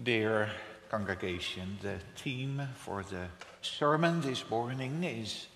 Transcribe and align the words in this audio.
Dear 0.00 0.48
congregation, 0.90 1.76
the 1.82 1.98
theme 2.14 2.62
for 2.76 3.02
the 3.02 3.26
sermon 3.62 4.20
this 4.20 4.48
morning 4.48 5.02
is 5.02 5.48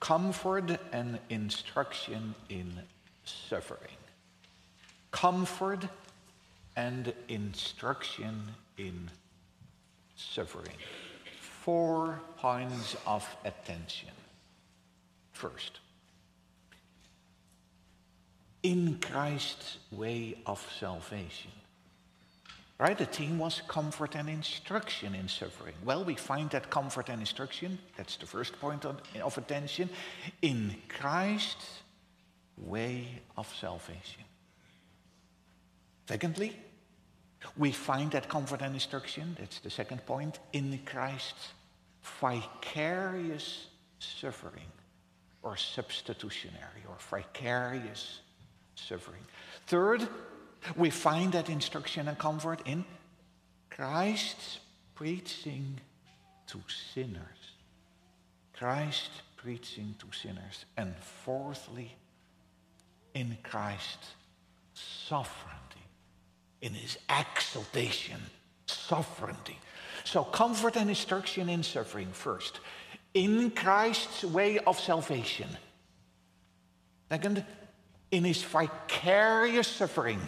comfort 0.00 0.78
and 0.92 1.18
instruction 1.30 2.34
in 2.50 2.82
suffering. 3.24 3.96
Comfort 5.12 5.86
and 6.76 7.14
instruction 7.28 8.42
in 8.76 9.10
suffering. 10.14 10.76
Four 11.40 12.20
points 12.36 12.96
of 13.06 13.26
attention. 13.46 14.10
First, 15.32 15.80
in 18.62 18.98
Christ's 19.00 19.78
way 19.90 20.36
of 20.44 20.60
salvation. 20.78 21.52
Right? 22.82 22.98
The 22.98 23.06
theme 23.06 23.38
was 23.38 23.62
comfort 23.68 24.16
and 24.16 24.28
instruction 24.28 25.14
in 25.14 25.28
suffering. 25.28 25.74
Well, 25.84 26.04
we 26.04 26.16
find 26.16 26.50
that 26.50 26.68
comfort 26.68 27.10
and 27.10 27.20
instruction, 27.20 27.78
that's 27.96 28.16
the 28.16 28.26
first 28.26 28.58
point 28.58 28.84
of, 28.84 29.38
attention, 29.38 29.88
in 30.42 30.74
Christ's 30.88 31.82
way 32.56 33.06
of 33.36 33.46
salvation. 33.54 34.24
Secondly, 36.08 36.56
we 37.56 37.70
find 37.70 38.10
that 38.10 38.28
comfort 38.28 38.62
and 38.62 38.74
instruction, 38.74 39.36
that's 39.38 39.60
the 39.60 39.70
second 39.70 40.04
point, 40.04 40.40
in 40.52 40.80
Christ's 40.84 41.52
vicarious 42.20 43.66
suffering 44.00 44.72
or 45.44 45.56
substitutionary 45.56 46.82
or 46.88 46.96
vicarious 46.98 48.22
suffering. 48.74 49.22
Third, 49.68 50.08
we 50.76 50.90
find 50.90 51.32
that 51.32 51.48
instruction 51.48 52.08
and 52.08 52.18
comfort 52.18 52.62
in 52.66 52.84
Christ's 53.70 54.58
preaching 54.94 55.80
to 56.46 56.60
sinners. 56.94 57.22
Christ 58.52 59.10
preaching 59.36 59.94
to 59.98 60.06
sinners. 60.16 60.64
And 60.76 60.94
fourthly, 60.96 61.96
in 63.14 63.36
Christ's 63.42 64.14
sovereignty, 64.74 65.86
in 66.60 66.74
his 66.74 66.98
exaltation, 67.08 68.20
sovereignty. 68.66 69.58
So, 70.04 70.24
comfort 70.24 70.76
and 70.76 70.88
instruction 70.88 71.48
in 71.48 71.62
suffering 71.62 72.08
first. 72.12 72.60
In 73.14 73.50
Christ's 73.50 74.24
way 74.24 74.58
of 74.58 74.78
salvation. 74.78 75.48
Second, 77.10 77.44
in 78.10 78.24
his 78.24 78.42
vicarious 78.42 79.68
suffering. 79.68 80.20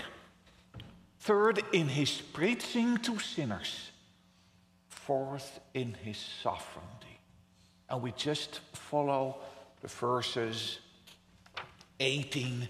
Third, 1.24 1.62
in 1.72 1.88
his 1.88 2.20
preaching 2.20 2.98
to 2.98 3.18
sinners. 3.18 3.90
Fourth, 4.88 5.58
in 5.72 5.94
his 5.94 6.18
sovereignty. 6.18 7.18
And 7.88 8.02
we 8.02 8.12
just 8.12 8.60
follow 8.74 9.38
the 9.80 9.88
verses 9.88 10.80
18 11.98 12.68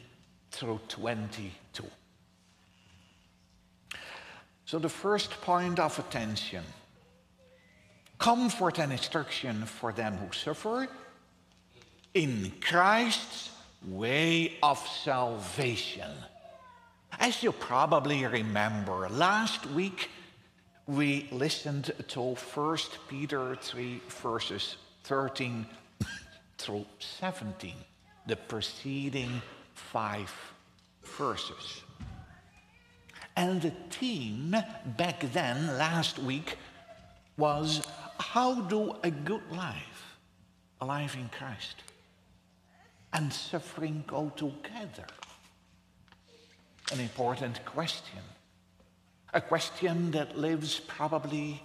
through 0.53 0.79
22. 0.87 1.85
So, 4.67 4.79
the 4.79 4.89
first 4.89 5.33
point 5.41 5.81
of 5.81 5.99
attention 5.99 6.63
comfort 8.19 8.79
and 8.79 8.93
instruction 8.93 9.65
for 9.65 9.91
them 9.91 10.17
who 10.19 10.33
suffer 10.33 10.87
in 12.15 12.53
Christ's 12.61 13.51
way 13.85 14.53
of 14.63 14.79
salvation. 14.79 16.13
As 17.21 17.43
you 17.43 17.53
probably 17.53 18.27
remember, 18.27 19.09
last 19.09 19.67
week 19.67 20.11
we 20.87 21.29
listened 21.31 21.93
to 22.09 22.35
1 22.35 22.79
Peter 23.09 23.57
3, 23.57 24.01
verses 24.23 24.77
13 25.05 25.67
through 26.59 26.85
17, 26.99 27.75
the 28.27 28.37
preceding 28.37 29.41
five 29.75 30.33
verses. 31.19 31.83
And 33.37 33.63
the 33.63 33.73
theme 33.91 34.57
back 34.97 35.21
then, 35.33 35.79
last 35.79 36.19
week, 36.19 36.57
was 37.37 37.87
how 38.19 38.61
do 38.63 38.97
a 39.03 39.11
good 39.11 39.43
life, 39.51 40.17
a 40.81 40.87
life 40.87 41.17
in 41.17 41.29
Christ, 41.37 41.77
and 43.13 43.33
suffering 43.33 44.05
go 44.07 44.31
together? 44.37 45.07
An 46.93 47.01
important 47.01 47.65
question. 47.65 48.21
A 49.33 49.41
question 49.41 50.11
that 50.13 50.39
lives 50.39 50.81
probably 50.81 51.63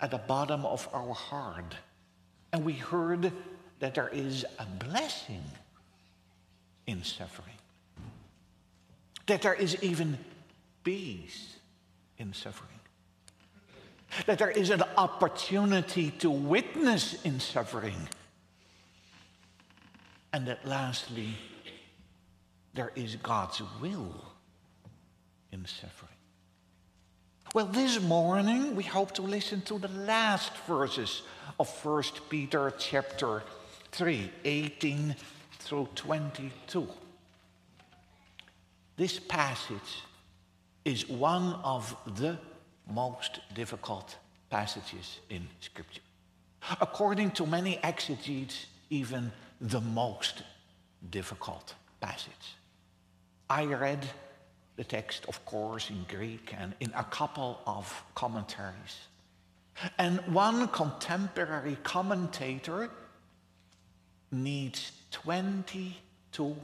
at 0.00 0.10
the 0.10 0.18
bottom 0.18 0.64
of 0.66 0.88
our 0.92 1.14
heart. 1.14 1.74
And 2.52 2.64
we 2.64 2.74
heard 2.74 3.32
that 3.80 3.94
there 3.94 4.10
is 4.12 4.44
a 4.58 4.66
blessing 4.84 5.42
in 6.86 7.02
suffering, 7.02 7.56
that 9.26 9.42
there 9.42 9.54
is 9.54 9.80
even 9.82 10.18
peace 10.84 11.56
in 12.18 12.32
suffering, 12.32 12.68
that 14.26 14.38
there 14.38 14.50
is 14.50 14.70
an 14.70 14.82
opportunity 14.96 16.10
to 16.18 16.30
witness 16.30 17.22
in 17.24 17.40
suffering, 17.40 18.08
and 20.32 20.46
that 20.46 20.66
lastly, 20.66 21.34
there 22.74 22.92
is 22.94 23.16
God's 23.16 23.62
will 23.80 24.31
in 25.52 25.64
suffering. 25.66 26.08
Well, 27.54 27.66
this 27.66 28.00
morning 28.00 28.74
we 28.74 28.82
hope 28.82 29.12
to 29.12 29.22
listen 29.22 29.60
to 29.62 29.78
the 29.78 29.88
last 29.88 30.56
verses 30.66 31.22
of 31.60 31.68
1 31.84 32.02
Peter 32.30 32.72
chapter 32.78 33.42
3, 33.90 34.30
18 34.44 35.14
through 35.58 35.88
22. 35.94 36.88
This 38.96 39.18
passage 39.18 40.02
is 40.84 41.08
one 41.08 41.54
of 41.62 41.94
the 42.16 42.38
most 42.90 43.40
difficult 43.54 44.16
passages 44.48 45.20
in 45.28 45.46
Scripture. 45.60 46.00
According 46.80 47.32
to 47.32 47.46
many 47.46 47.78
exegetes, 47.82 48.66
even 48.88 49.30
the 49.60 49.80
most 49.80 50.42
difficult 51.10 51.74
passage. 52.00 52.56
I 53.48 53.64
read 53.64 54.06
the 54.82 54.88
text, 54.88 55.24
of 55.28 55.44
course, 55.44 55.90
in 55.90 56.04
Greek 56.08 56.52
and 56.58 56.74
in 56.80 56.92
a 56.96 57.04
couple 57.04 57.60
of 57.66 57.86
commentaries. 58.16 58.96
And 59.96 60.18
one 60.26 60.66
contemporary 60.68 61.76
commentator 61.84 62.90
needs 64.32 64.90
22 65.12 66.56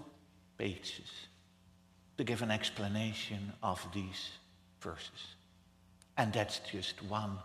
pages 0.58 1.10
to 2.16 2.24
give 2.24 2.42
an 2.42 2.50
explanation 2.50 3.52
of 3.62 3.86
these 3.94 4.30
verses. 4.80 5.22
And 6.16 6.32
that's 6.32 6.58
just 6.72 7.00
one 7.04 7.38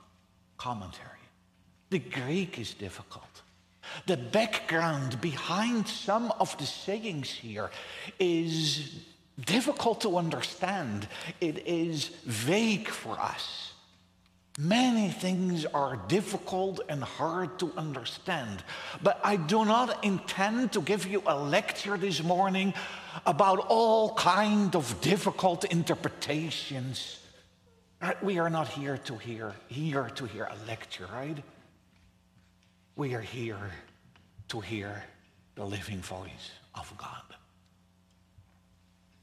commentary. 0.58 1.26
The 1.92 2.00
Greek 2.00 2.58
is 2.58 2.74
difficult. 2.74 3.44
The 4.08 4.18
background 4.18 5.22
behind 5.22 5.88
some 5.88 6.32
of 6.40 6.58
the 6.58 6.66
sayings 6.66 7.30
here 7.30 7.70
is 8.18 9.04
difficult 9.40 10.02
to 10.02 10.18
understand. 10.18 11.08
It 11.42 11.68
is 11.68 12.10
vague 12.26 12.88
for 12.88 13.20
us. 13.20 13.74
Many 14.60 15.10
things 15.10 15.66
are 15.66 15.96
difficult 16.08 16.80
and 16.88 17.04
hard 17.04 17.58
to 17.58 17.72
understand. 17.76 18.64
But 19.02 19.20
I 19.24 19.36
do 19.36 19.66
not 19.66 20.04
intend 20.06 20.74
to 20.74 20.82
give 20.82 21.08
you 21.08 21.24
a 21.26 21.36
lecture 21.36 21.98
this 21.98 22.22
morning 22.22 22.76
about 23.26 23.66
all 23.70 24.14
kind 24.14 24.76
of 24.76 25.02
difficult 25.02 25.64
interpretations. 25.66 27.20
We 28.22 28.38
are 28.38 28.50
not 28.50 28.68
here 28.68 28.98
to 28.98 29.18
hear 29.18 29.54
here 29.70 30.10
to 30.16 30.26
hear 30.26 30.44
a 30.44 30.68
lecture, 30.68 31.08
right? 31.12 31.38
We 32.96 33.16
are 33.16 33.22
here 33.22 33.72
to 34.50 34.60
hear 34.60 35.04
the 35.56 35.66
living 35.66 36.00
voice 36.02 36.52
of 36.76 36.94
God. 36.98 37.43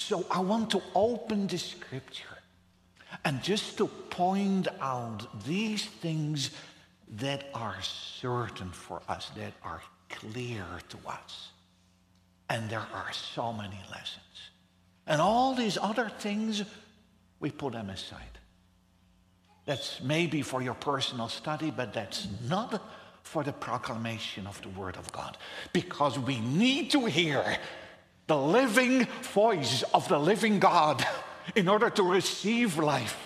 So 0.00 0.24
I 0.30 0.40
want 0.40 0.70
to 0.70 0.82
open 0.94 1.46
the 1.46 1.58
scripture 1.58 2.38
and 3.24 3.42
just 3.42 3.76
to 3.76 3.86
point 3.86 4.66
out 4.80 5.44
these 5.44 5.84
things 5.84 6.50
that 7.16 7.50
are 7.54 7.76
certain 7.82 8.70
for 8.70 9.02
us, 9.08 9.30
that 9.36 9.52
are 9.62 9.82
clear 10.08 10.64
to 10.88 10.98
us. 11.06 11.50
And 12.48 12.68
there 12.70 12.86
are 12.92 13.12
so 13.12 13.52
many 13.52 13.78
lessons. 13.90 14.50
And 15.06 15.20
all 15.20 15.54
these 15.54 15.76
other 15.80 16.08
things, 16.08 16.64
we 17.38 17.50
put 17.50 17.74
them 17.74 17.90
aside. 17.90 18.38
That's 19.66 20.00
maybe 20.02 20.40
for 20.40 20.62
your 20.62 20.74
personal 20.74 21.28
study, 21.28 21.70
but 21.70 21.92
that's 21.92 22.26
not 22.48 22.82
for 23.22 23.44
the 23.44 23.52
proclamation 23.52 24.46
of 24.46 24.60
the 24.62 24.70
Word 24.70 24.96
of 24.96 25.12
God. 25.12 25.36
Because 25.74 26.18
we 26.18 26.40
need 26.40 26.90
to 26.92 27.04
hear 27.04 27.58
the 28.30 28.36
living 28.36 29.08
voice 29.34 29.82
of 29.92 30.06
the 30.06 30.16
living 30.16 30.60
God 30.60 31.04
in 31.56 31.66
order 31.66 31.90
to 31.90 32.04
receive 32.04 32.78
life. 32.78 33.18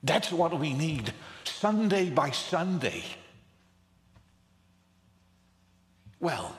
That's 0.00 0.30
what 0.30 0.56
we 0.60 0.74
need, 0.74 1.12
Sunday 1.42 2.08
by 2.08 2.30
Sunday. 2.30 3.02
Well, 6.20 6.54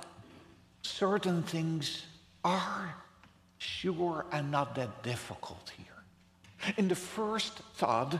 certain 0.81 1.41
things 1.43 2.03
are 2.43 2.93
sure 3.59 4.25
and 4.33 4.51
not 4.51 4.75
that 4.75 5.01
difficult 5.01 5.71
here. 5.77 6.73
In 6.75 6.89
the 6.89 6.95
first 6.95 7.59
thought, 7.75 8.19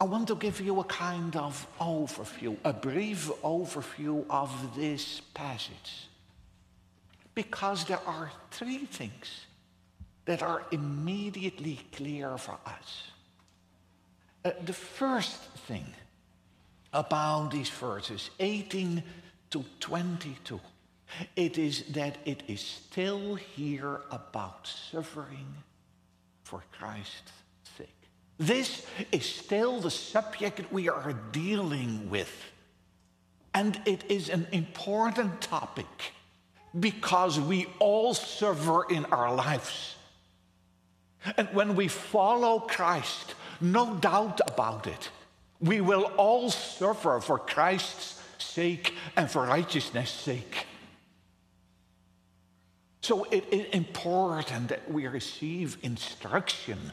I 0.00 0.04
want 0.06 0.26
to 0.26 0.34
give 0.34 0.60
you 0.60 0.80
a 0.80 0.84
kind 0.84 1.36
of 1.36 1.54
overview, 1.78 2.56
a 2.64 2.72
brief 2.72 3.30
overview 3.44 4.24
of 4.28 4.50
this 4.74 5.20
passage. 5.34 6.09
Because 7.34 7.84
there 7.84 8.00
are 8.06 8.30
three 8.50 8.86
things 8.86 9.46
that 10.24 10.42
are 10.42 10.62
immediately 10.70 11.80
clear 11.92 12.36
for 12.38 12.58
us. 12.66 13.10
Uh, 14.44 14.50
the 14.64 14.72
first 14.72 15.42
thing 15.66 15.86
about 16.92 17.50
these 17.50 17.70
verses 17.70 18.30
18 18.38 19.02
to 19.50 19.64
22 19.80 20.60
it 21.36 21.58
is 21.58 21.84
that 21.90 22.18
it 22.24 22.42
is 22.48 22.60
still 22.60 23.34
here 23.34 24.00
about 24.10 24.66
suffering 24.66 25.54
for 26.44 26.62
Christ's 26.72 27.32
sake. 27.76 27.88
This 28.38 28.86
is 29.12 29.26
still 29.26 29.80
the 29.80 29.90
subject 29.90 30.72
we 30.72 30.88
are 30.88 31.14
dealing 31.32 32.08
with. 32.10 32.32
And 33.54 33.80
it 33.84 34.04
is 34.08 34.28
an 34.28 34.46
important 34.52 35.40
topic 35.40 35.86
because 36.78 37.40
we 37.40 37.66
all 37.78 38.14
suffer 38.14 38.84
in 38.84 39.04
our 39.06 39.34
lives. 39.34 39.96
And 41.36 41.48
when 41.52 41.76
we 41.76 41.88
follow 41.88 42.60
Christ, 42.60 43.34
no 43.60 43.94
doubt 43.96 44.40
about 44.46 44.86
it. 44.86 45.10
We 45.60 45.80
will 45.80 46.04
all 46.16 46.50
suffer 46.50 47.20
for 47.20 47.38
Christ's 47.38 48.20
sake 48.38 48.94
and 49.16 49.30
for 49.30 49.44
righteousness' 49.44 50.10
sake. 50.10 50.66
So 53.02 53.24
it 53.24 53.52
is 53.52 53.66
important 53.72 54.68
that 54.68 54.90
we 54.90 55.06
receive 55.06 55.78
instruction 55.82 56.92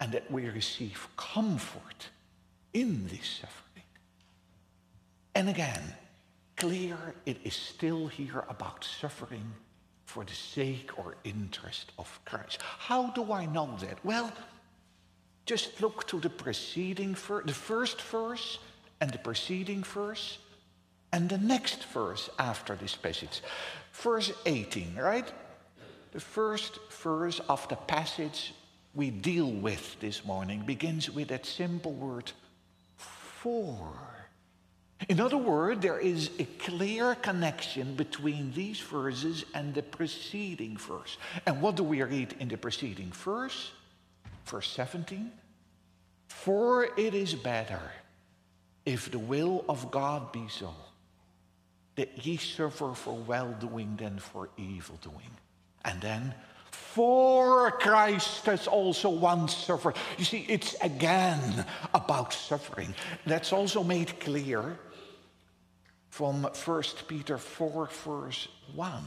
and 0.00 0.12
that 0.12 0.30
we 0.30 0.48
receive 0.48 1.08
comfort 1.16 2.08
in 2.72 3.06
this 3.08 3.40
suffering. 3.40 3.84
And 5.34 5.48
again, 5.48 5.94
clear 6.58 6.96
it 7.24 7.38
is 7.44 7.54
still 7.54 8.08
here 8.08 8.44
about 8.48 8.84
suffering 8.84 9.52
for 10.04 10.24
the 10.24 10.34
sake 10.34 10.98
or 10.98 11.16
interest 11.24 11.92
of 11.98 12.20
Christ. 12.24 12.60
How 12.62 13.10
do 13.10 13.32
I 13.32 13.46
know 13.46 13.76
that? 13.80 14.04
Well, 14.04 14.32
just 15.46 15.80
look 15.80 16.06
to 16.08 16.18
the 16.18 16.30
preceding 16.30 17.14
verse, 17.14 17.44
the 17.46 17.54
first 17.54 18.02
verse 18.02 18.58
and 19.00 19.10
the 19.10 19.18
preceding 19.18 19.82
verse 19.82 20.38
and 21.12 21.28
the 21.28 21.38
next 21.38 21.84
verse 21.84 22.28
after 22.38 22.74
this 22.74 22.94
passage. 22.96 23.40
Verse 23.92 24.32
18, 24.44 24.96
right? 24.96 25.30
The 26.12 26.20
first 26.20 26.78
verse 27.02 27.40
of 27.48 27.68
the 27.68 27.76
passage 27.76 28.54
we 28.94 29.10
deal 29.10 29.50
with 29.50 30.00
this 30.00 30.24
morning 30.24 30.64
begins 30.66 31.10
with 31.10 31.28
that 31.28 31.46
simple 31.46 31.92
word 31.92 32.32
for. 32.96 33.92
In 35.06 35.20
other 35.20 35.36
words, 35.36 35.80
there 35.80 36.00
is 36.00 36.30
a 36.40 36.44
clear 36.44 37.14
connection 37.14 37.94
between 37.94 38.52
these 38.52 38.80
verses 38.80 39.44
and 39.54 39.72
the 39.72 39.82
preceding 39.82 40.76
verse. 40.76 41.18
And 41.46 41.62
what 41.62 41.76
do 41.76 41.84
we 41.84 42.02
read 42.02 42.34
in 42.40 42.48
the 42.48 42.56
preceding 42.56 43.12
verse? 43.12 43.70
Verse 44.44 44.68
17. 44.70 45.30
For 46.26 46.88
it 46.96 47.14
is 47.14 47.34
better 47.34 47.80
if 48.84 49.10
the 49.10 49.18
will 49.18 49.64
of 49.68 49.90
God 49.90 50.32
be 50.32 50.46
so, 50.48 50.74
that 51.94 52.26
ye 52.26 52.36
suffer 52.36 52.92
for 52.94 53.14
well 53.14 53.54
doing 53.60 53.96
than 53.96 54.18
for 54.18 54.48
evil 54.56 54.98
doing. 55.02 55.30
And 55.84 56.00
then, 56.00 56.34
for 56.70 57.70
Christ 57.72 58.46
has 58.46 58.66
also 58.66 59.10
once 59.10 59.54
suffered. 59.54 59.94
You 60.16 60.24
see, 60.24 60.44
it's 60.48 60.74
again 60.80 61.64
about 61.94 62.32
suffering. 62.32 62.94
That's 63.26 63.52
also 63.52 63.84
made 63.84 64.18
clear 64.20 64.78
from 66.18 66.42
1 66.42 66.82
Peter 67.06 67.38
4, 67.38 67.88
verse 68.04 68.48
1. 68.74 69.04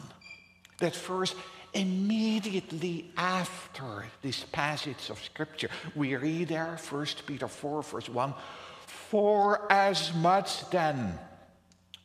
That 0.77 0.95
verse 0.95 1.35
immediately 1.73 3.11
after 3.17 4.05
this 4.21 4.45
passage 4.45 5.09
of 5.09 5.21
Scripture, 5.21 5.67
we 5.93 6.15
read 6.15 6.47
there, 6.47 6.79
1 6.89 7.05
Peter 7.27 7.49
4, 7.49 7.83
verse 7.83 8.07
1 8.07 8.33
For 8.85 9.69
as 9.69 10.13
much 10.13 10.69
then 10.69 11.19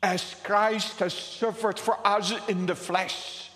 as 0.03 0.35
Christ 0.43 0.99
has 0.99 1.14
suffered 1.14 1.79
for 1.79 2.05
us 2.05 2.32
in 2.49 2.67
the 2.67 2.75
flesh, 2.75 3.52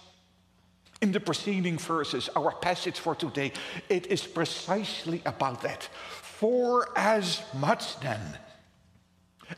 in 1.03 1.11
the 1.11 1.19
preceding 1.19 1.79
verses, 1.79 2.31
our 2.37 2.53
passage 2.53 3.00
for 3.00 3.17
today, 3.17 3.50
it 3.88 4.06
is 4.06 4.25
precisely 4.25 5.20
about 5.26 5.62
that. 5.62 5.82
For 6.23 6.96
as 6.96 7.43
much 7.55 7.99
then 7.99 8.38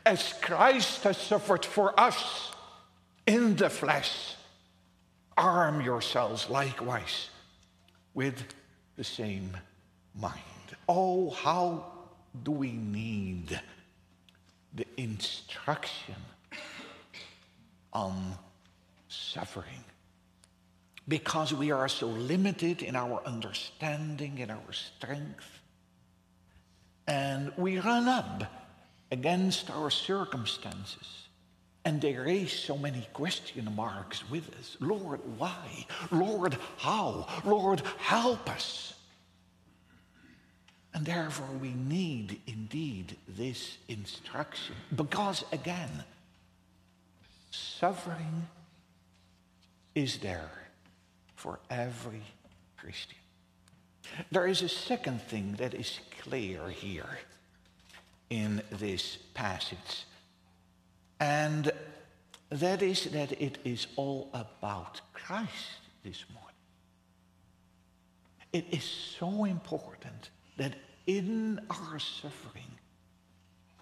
as 0.05 0.33
Christ 0.41 1.03
has 1.03 1.17
suffered 1.17 1.65
for 1.65 1.97
us 1.99 2.51
in 3.25 3.55
the 3.55 3.69
flesh, 3.69 4.35
arm 5.37 5.81
yourselves 5.81 6.49
likewise 6.49 7.29
with 8.13 8.43
the 8.95 9.03
same 9.03 9.55
mind. 10.19 10.39
Oh, 10.87 11.29
how 11.29 11.85
do 12.43 12.51
we 12.51 12.71
need 12.71 13.59
the 14.73 14.85
instruction 14.97 16.15
on 17.91 18.35
suffering? 19.07 19.83
Because 21.07 21.53
we 21.53 21.71
are 21.71 21.87
so 21.87 22.07
limited 22.07 22.81
in 22.81 22.95
our 22.95 23.21
understanding, 23.25 24.37
in 24.39 24.49
our 24.49 24.71
strength, 24.71 25.59
and 27.07 27.51
we 27.57 27.79
run 27.79 28.07
up 28.07 28.62
against 29.13 29.69
our 29.69 29.91
circumstances. 29.91 31.27
And 31.85 32.01
they 32.01 32.15
raise 32.15 32.51
so 32.51 32.75
many 32.77 33.07
question 33.13 33.71
marks 33.75 34.27
with 34.27 34.49
us. 34.59 34.75
Lord, 34.79 35.19
why? 35.37 35.85
Lord, 36.11 36.57
how? 36.77 37.27
Lord, 37.45 37.83
help 37.99 38.49
us. 38.49 38.95
And 40.95 41.05
therefore, 41.05 41.55
we 41.61 41.73
need 41.73 42.41
indeed 42.47 43.15
this 43.27 43.77
instruction. 43.87 44.75
Because 44.95 45.43
again, 45.51 46.03
suffering 47.51 48.47
is 49.93 50.17
there 50.17 50.69
for 51.35 51.59
every 51.69 52.23
Christian. 52.77 53.17
There 54.31 54.47
is 54.47 54.63
a 54.63 54.69
second 54.69 55.21
thing 55.21 55.55
that 55.59 55.75
is 55.75 55.99
clear 56.21 56.69
here 56.69 57.19
in 58.33 58.63
this 58.71 59.17
passage. 59.35 60.05
And 61.19 61.71
that 62.49 62.81
is 62.81 63.05
that 63.11 63.31
it 63.39 63.59
is 63.63 63.85
all 63.95 64.29
about 64.33 65.01
Christ 65.13 65.81
this 66.03 66.25
morning. 66.33 66.61
It 68.51 68.65
is 68.71 68.83
so 68.83 69.45
important 69.45 70.31
that 70.57 70.73
in 71.05 71.59
our 71.69 71.99
suffering, 71.99 72.71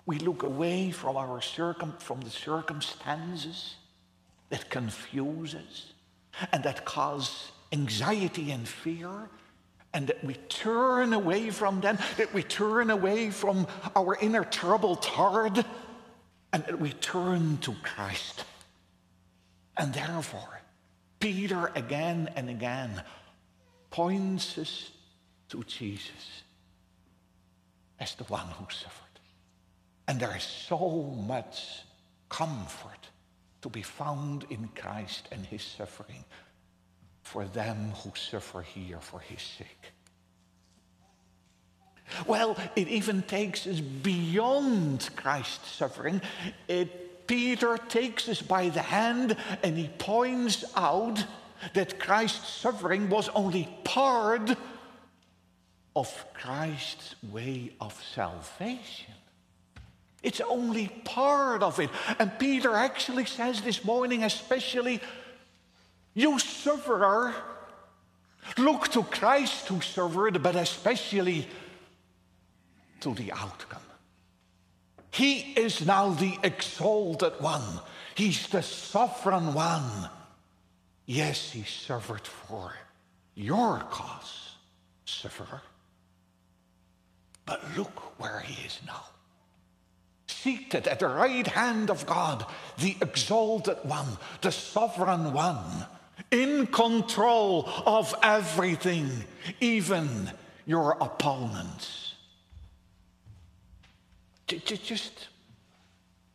we 0.06 0.20
look 0.20 0.44
away 0.44 0.92
from 0.92 1.16
our 1.16 1.40
circum 1.40 1.94
from 2.00 2.20
the 2.20 2.30
circumstances 2.30 3.76
that 4.50 4.70
confuse 4.70 5.56
us 5.56 5.94
and 6.52 6.62
that 6.64 6.84
cause 6.84 7.54
anxiety 7.72 8.52
and 8.52 8.68
fear 8.68 9.30
and 9.94 10.08
that 10.08 10.24
we 10.24 10.34
turn 10.34 11.14
away 11.14 11.50
from 11.50 11.82
them, 11.82 11.98
that 12.18 12.34
we 12.34 12.44
turn 12.44 12.90
away 12.90 13.30
from 13.30 13.68
our 13.96 14.18
inner 14.22 14.44
troubled 14.44 15.04
heart, 15.04 15.60
and 16.54 16.64
that 16.66 16.80
we 16.80 16.92
turn 16.92 17.58
to 17.58 17.74
Christ. 17.84 18.46
And 19.78 19.94
therefore, 19.94 20.62
Peter 21.20 21.72
again 21.76 22.30
and 22.36 22.50
again 22.50 23.04
points 23.90 24.58
us 24.58 24.92
to 25.50 25.64
Jesus 25.64 26.44
as 28.00 28.16
the 28.16 28.24
one 28.26 28.48
who 28.48 28.66
suffered. 28.70 29.20
And 30.08 30.20
there 30.20 30.36
is 30.36 30.44
so 30.44 31.14
much 31.28 31.84
comfort 32.30 33.10
to 33.62 33.70
be 33.70 33.82
found 33.82 34.46
in 34.50 34.70
Christ 34.76 35.28
and 35.32 35.46
his 35.46 35.62
suffering 35.62 36.24
for 37.22 37.46
them 37.46 37.92
who 38.04 38.12
suffer 38.16 38.62
here 38.62 39.00
for 39.00 39.20
his 39.20 39.42
sake. 39.42 39.94
Well, 42.28 42.58
it 42.76 42.88
even 42.88 43.22
takes 43.22 43.66
us 43.68 43.80
beyond 43.80 45.10
Christ's 45.16 45.72
suffering. 45.72 46.22
It, 46.68 47.28
Peter 47.28 47.78
takes 47.78 48.28
us 48.28 48.42
by 48.42 48.70
the 48.70 48.82
hand 48.82 49.38
and 49.64 49.78
he 49.78 49.88
points 49.88 50.66
out 50.76 51.24
that 51.74 52.00
Christ's 52.00 52.50
suffering 52.50 53.10
was 53.10 53.30
only 53.30 53.70
part 53.84 54.58
of 55.96 56.26
Christ's 56.34 57.16
way 57.32 57.72
of 57.80 57.94
salvation. 58.14 59.14
It's 60.24 60.42
only 60.42 60.88
part 61.04 61.64
of 61.64 61.80
it. 61.80 61.90
And 62.20 62.38
Peter 62.38 62.74
actually 62.74 63.26
says 63.26 63.62
this 63.62 63.84
morning, 63.84 64.24
especially, 64.24 65.02
you 66.14 66.40
sufferer, 66.40 67.34
look 68.58 68.90
to 68.90 69.04
Christ 69.04 69.68
who 69.68 69.82
suffered, 69.82 70.42
but 70.42 70.56
especially 70.56 71.48
to 73.00 73.14
the 73.14 73.32
outcome. 73.32 73.82
He 75.12 75.40
is 75.40 75.86
now 75.86 76.10
the 76.12 76.38
exalted 76.44 77.34
one. 77.40 77.80
He's 78.16 78.48
the 78.48 78.62
sovereign 78.62 79.54
one. 79.54 80.10
Yes, 81.06 81.52
he 81.52 81.64
suffered 81.64 82.26
for 82.26 82.74
your 83.36 83.80
cause, 83.90 84.56
sufferer. 85.06 85.62
But 87.46 87.62
look 87.76 88.20
where 88.20 88.40
he 88.40 88.66
is 88.66 88.80
now. 88.86 89.04
Seated 90.28 90.88
at 90.88 91.00
the 91.00 91.08
right 91.08 91.46
hand 91.46 91.90
of 91.90 92.06
God, 92.06 92.46
the 92.78 92.96
exalted 93.02 93.78
one, 93.84 94.18
the 94.42 94.52
sovereign 94.52 95.34
one, 95.34 95.86
in 96.30 96.68
control 96.68 97.68
of 97.86 98.14
everything, 98.22 99.10
even 99.60 100.30
your 100.66 100.98
opponents. 101.02 102.16
Just 104.48 105.30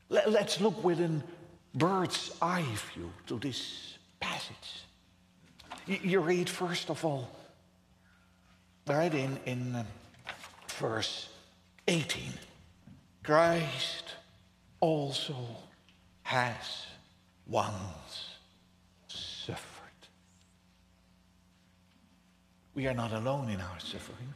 let's 0.09 0.61
look 0.61 0.83
with 0.83 1.01
a 1.01 1.23
bird's 1.75 2.35
eye 2.41 2.65
view 2.95 3.13
to 3.27 3.39
this 3.39 3.99
passage. 4.19 4.85
You 5.87 6.21
read, 6.21 6.49
first 6.49 6.91
of 6.91 7.05
all, 7.05 7.31
right 8.87 9.13
in, 9.15 9.39
in 9.45 9.77
um, 9.77 9.87
verse 10.79 11.29
18 11.89 12.33
Christ 13.23 14.15
also 14.81 15.35
has 16.23 16.87
once 17.47 18.37
suffered. 19.09 19.83
We 22.77 22.87
are 22.87 22.95
not 22.95 23.13
alone 23.13 23.49
in 23.49 23.59
our 23.59 23.81
suffering. 23.81 24.35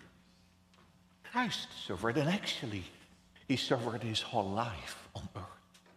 Christ 1.30 1.68
suffered, 1.87 2.16
and 2.16 2.28
actually, 2.28 2.85
he 3.47 3.56
suffered 3.56 4.02
his 4.02 4.23
whole 4.23 4.49
life 4.49 5.06
on 5.14 5.28
earth. 5.37 5.90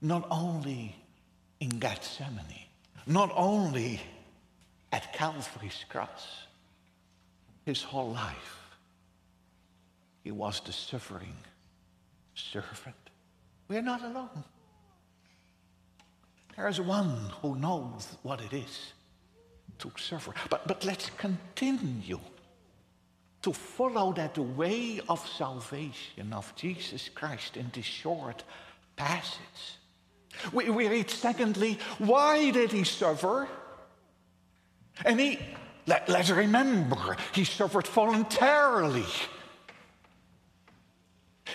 Not 0.00 0.24
only 0.30 0.94
in 1.58 1.68
Gethsemane, 1.80 2.68
not 3.08 3.32
only 3.34 4.00
at 4.92 5.12
Calvary's 5.12 5.84
cross, 5.88 6.46
his 7.66 7.82
whole 7.82 8.12
life, 8.12 8.76
he 10.22 10.30
was 10.30 10.60
the 10.60 10.72
suffering 10.72 11.36
servant. 12.36 12.94
We 13.66 13.76
are 13.76 13.82
not 13.82 14.04
alone. 14.04 14.44
There 16.54 16.68
is 16.68 16.80
one 16.80 17.32
who 17.40 17.56
knows 17.56 18.16
what 18.22 18.40
it 18.40 18.52
is 18.52 18.92
to 19.82 19.92
suffer. 19.96 20.32
But, 20.48 20.66
but 20.66 20.84
let's 20.84 21.10
continue 21.10 22.20
to 23.42 23.52
follow 23.52 24.12
that 24.12 24.38
way 24.38 25.00
of 25.08 25.26
salvation 25.28 26.32
of 26.32 26.54
Jesus 26.54 27.08
Christ 27.08 27.56
in 27.56 27.70
this 27.74 27.84
short 27.84 28.44
passage. 28.94 29.78
We, 30.52 30.70
we 30.70 30.88
read, 30.88 31.10
secondly, 31.10 31.78
why 31.98 32.50
did 32.52 32.70
he 32.70 32.84
suffer? 32.84 33.48
And 35.04 35.18
he, 35.20 35.40
let, 35.86 36.08
let's 36.08 36.30
remember, 36.30 37.16
he 37.34 37.44
suffered 37.44 37.88
voluntarily. 37.88 39.04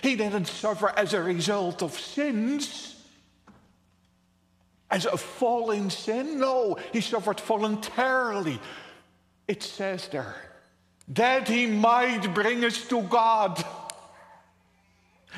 He 0.04 0.16
didn't 0.18 0.48
suffer 0.48 0.90
as 0.90 1.14
a 1.14 1.24
result 1.24 1.82
of 1.82 1.98
sins, 1.98 2.97
as 4.90 5.06
a 5.06 5.18
fall 5.18 5.72
in 5.72 5.90
sin. 5.90 6.40
No, 6.40 6.78
he 6.94 7.02
suffered 7.02 7.40
voluntarily. 7.40 8.60
It 9.48 9.64
says 9.64 10.08
there, 10.10 10.36
that 11.10 11.48
he 11.48 11.66
might 11.66 12.34
bring 12.34 12.64
us 12.66 12.88
to 12.88 13.02
God. 13.04 13.64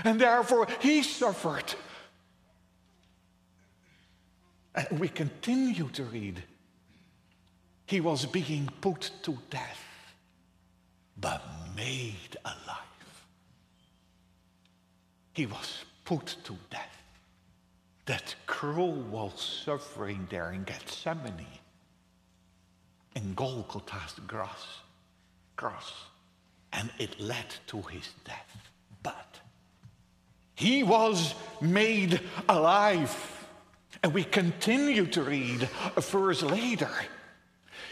And 0.04 0.20
therefore, 0.20 0.68
he 0.80 1.04
suffered. 1.04 1.74
And 4.76 5.00
we 5.00 5.10
continue 5.10 5.90
to 5.90 6.04
read 6.04 6.44
he 7.86 8.02
was 8.02 8.28
being 8.28 8.70
put 8.82 9.10
to 9.24 9.36
death, 9.50 9.84
but 11.20 11.42
made 11.76 12.38
alive. 12.46 13.26
He 15.34 15.48
was 15.48 15.84
put 16.06 16.36
to 16.44 16.56
death. 16.70 16.99
That 18.10 18.34
cruel 18.48 19.32
suffering 19.36 20.26
there 20.32 20.52
in 20.52 20.64
Gethsemane, 20.64 21.46
in 23.16 23.36
Golgotha's 23.36 24.16
cross, 24.26 24.80
cross, 25.56 25.94
and 26.74 26.90
it 26.98 27.20
led 27.20 27.54
to 27.68 27.84
his 27.84 28.10
death. 28.26 28.68
But 29.04 29.40
he 30.56 30.82
was 30.82 31.36
made 31.62 32.20
alive. 32.50 33.16
And 34.02 34.12
we 34.12 34.24
continue 34.24 35.06
to 35.06 35.22
read 35.22 35.70
a 35.96 36.02
verse 36.02 36.42
later 36.42 36.90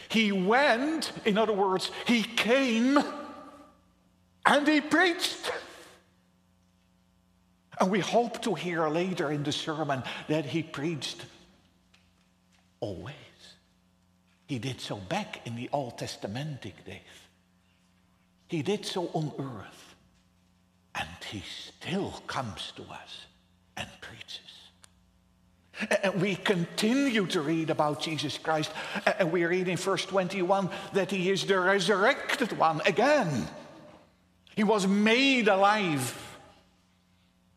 he 0.10 0.32
went, 0.32 1.12
in 1.26 1.38
other 1.38 1.54
words, 1.54 1.92
he 2.06 2.24
came 2.24 2.98
and 4.46 4.68
he 4.68 4.82
preached. 4.82 5.52
And 7.80 7.92
we 7.92 8.00
hope 8.00 8.42
to 8.44 8.56
hear 8.56 8.88
later 8.88 9.32
in 9.32 9.44
the 9.44 9.52
sermon 9.52 10.04
that 10.28 10.46
he 10.46 10.64
preached 10.64 11.24
always. 12.80 13.16
He 14.48 14.60
did 14.60 14.80
so 14.82 14.96
back 14.96 15.46
in 15.46 15.56
the 15.56 15.70
Old 15.74 15.98
Testamentic 15.98 16.86
days. 16.86 17.02
He 18.48 18.62
did 18.62 18.86
so 18.86 19.10
on 19.14 19.32
earth. 19.38 19.96
And 20.96 21.08
he 21.30 21.44
still 21.46 22.24
comes 22.26 22.74
to 22.78 22.82
us 22.84 23.26
and 23.76 23.88
preaches. 24.02 24.40
And 26.02 26.20
we 26.20 26.36
continue 26.36 27.28
to 27.28 27.42
read 27.42 27.70
about 27.70 28.02
Jesus 28.02 28.38
Christ. 28.38 28.72
And 29.20 29.32
we 29.32 29.46
read 29.46 29.68
in 29.68 29.78
verse 29.78 30.06
21 30.06 30.70
that 30.94 31.12
he 31.12 31.30
is 31.30 31.46
the 31.46 31.60
resurrected 31.60 32.58
one 32.58 32.82
again. 32.86 33.48
He 34.56 34.64
was 34.64 34.88
made 34.88 35.48
alive. 35.48 36.27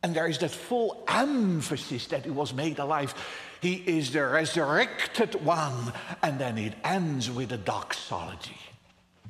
And 0.03 0.15
there 0.15 0.27
is 0.27 0.39
that 0.39 0.51
full 0.51 1.05
emphasis 1.09 2.07
that 2.09 2.25
he 2.25 2.31
was 2.31 2.55
made 2.55 2.79
alive. 2.79 3.15
He 3.61 3.75
is 3.75 4.13
the 4.13 4.27
resurrected 4.27 5.45
one. 5.45 5.93
And 6.23 6.39
then 6.39 6.57
it 6.57 6.75
ends 6.85 7.31
with 7.31 7.53
a 7.53 7.59
doxology, 7.59 8.59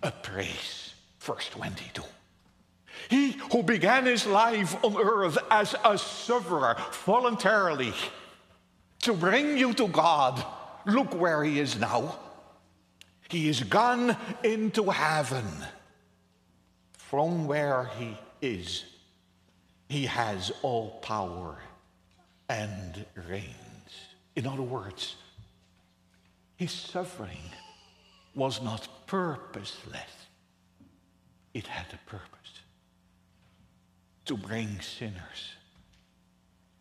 a 0.02 0.12
praise. 0.12 0.94
Verse 1.18 1.48
22. 1.48 2.02
He 3.08 3.32
who 3.50 3.62
began 3.62 4.06
his 4.06 4.26
life 4.26 4.76
on 4.84 4.96
earth 4.96 5.38
as 5.50 5.74
a 5.84 5.98
sufferer 5.98 6.76
voluntarily 7.04 7.92
to 9.02 9.12
bring 9.12 9.58
you 9.58 9.72
to 9.74 9.88
God. 9.88 10.44
Look 10.86 11.14
where 11.14 11.42
he 11.42 11.58
is 11.58 11.78
now. 11.78 12.16
He 13.28 13.48
is 13.48 13.62
gone 13.62 14.16
into 14.44 14.90
heaven. 14.90 15.44
From 16.98 17.46
where 17.46 17.90
he 17.98 18.16
is, 18.40 18.84
he 19.90 20.06
has 20.06 20.52
all 20.62 21.00
power 21.00 21.58
and 22.48 23.04
reigns. 23.28 23.90
In 24.36 24.46
other 24.46 24.62
words, 24.62 25.16
his 26.54 26.70
suffering 26.70 27.50
was 28.36 28.62
not 28.62 28.86
purposeless, 29.08 30.28
it 31.52 31.66
had 31.66 31.86
a 31.92 32.08
purpose 32.08 32.60
to 34.26 34.36
bring 34.36 34.80
sinners 34.80 35.56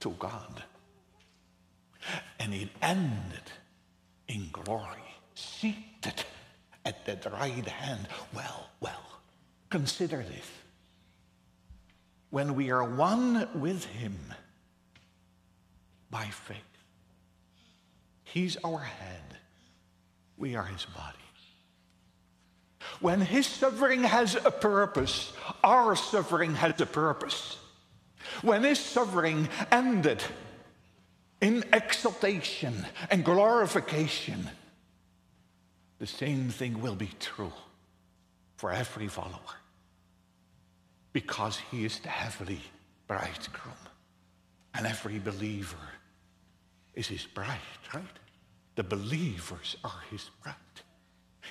to 0.02 0.12
God. 0.12 0.64
And 2.40 2.54
it 2.54 2.70
ended 2.80 3.52
in 4.28 4.50
glory, 4.52 5.16
seated 5.34 6.24
at 6.86 7.08
that 7.08 7.26
right 7.34 7.68
hand. 7.68 8.08
Well, 8.36 8.70
well, 8.80 9.04
consider 9.72 10.18
this. 10.18 10.59
When 12.30 12.56
we 12.56 12.72
are 12.72 12.84
one 12.84 13.48
with 13.60 13.86
him 13.86 14.18
by 16.12 16.26
faith, 16.26 16.58
he's 18.24 18.58
our 18.58 18.80
head, 18.80 19.38
we 20.38 20.56
are 20.56 20.66
his 20.66 20.86
body. 20.86 21.18
When 23.00 23.22
his 23.22 23.48
suffering 23.48 24.04
has 24.04 24.36
a 24.36 24.52
purpose, 24.52 25.32
our 25.64 25.96
suffering 25.96 26.56
has 26.56 26.80
a 26.82 26.86
purpose. 26.86 27.58
When 28.42 28.64
his 28.64 28.80
suffering 28.80 29.48
ended, 29.72 30.22
in 31.42 31.64
exaltation 31.72 32.86
and 33.10 33.24
glorification, 33.24 34.50
the 36.00 36.08
same 36.08 36.50
thing 36.50 36.82
will 36.82 36.96
be 36.96 37.12
true 37.20 37.54
for 38.58 38.72
every 38.72 39.08
follower 39.08 39.59
because 41.14 41.58
he 41.72 41.86
is 41.86 42.00
the 42.00 42.10
heavenly 42.10 42.62
bridegroom. 43.08 43.76
And 44.74 44.86
every 44.86 45.20
believer 45.20 45.78
is 46.94 47.08
his 47.08 47.26
bride, 47.26 47.58
right? 47.94 48.04
The 48.76 48.84
believers 48.84 49.78
are 49.84 50.04
his 50.12 50.30
bride. 50.44 50.56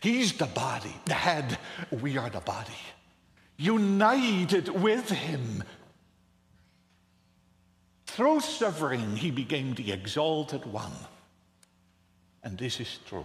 He's 0.01 0.33
the 0.33 0.47
body, 0.47 0.95
the 1.07 1.15
head. 1.15 1.59
We 1.91 2.17
are 2.17 2.31
the 2.31 2.41
body. 2.41 2.71
United 3.57 4.69
with 4.69 5.11
him. 5.11 5.65
Through 8.07 8.41
suffering, 8.41 9.17
he 9.17 9.31
became 9.31 9.75
the 9.75 9.93
exalted 9.93 10.65
one. 10.67 10.93
And 12.45 12.57
this 12.57 12.81
is 12.81 12.99
true 13.09 13.25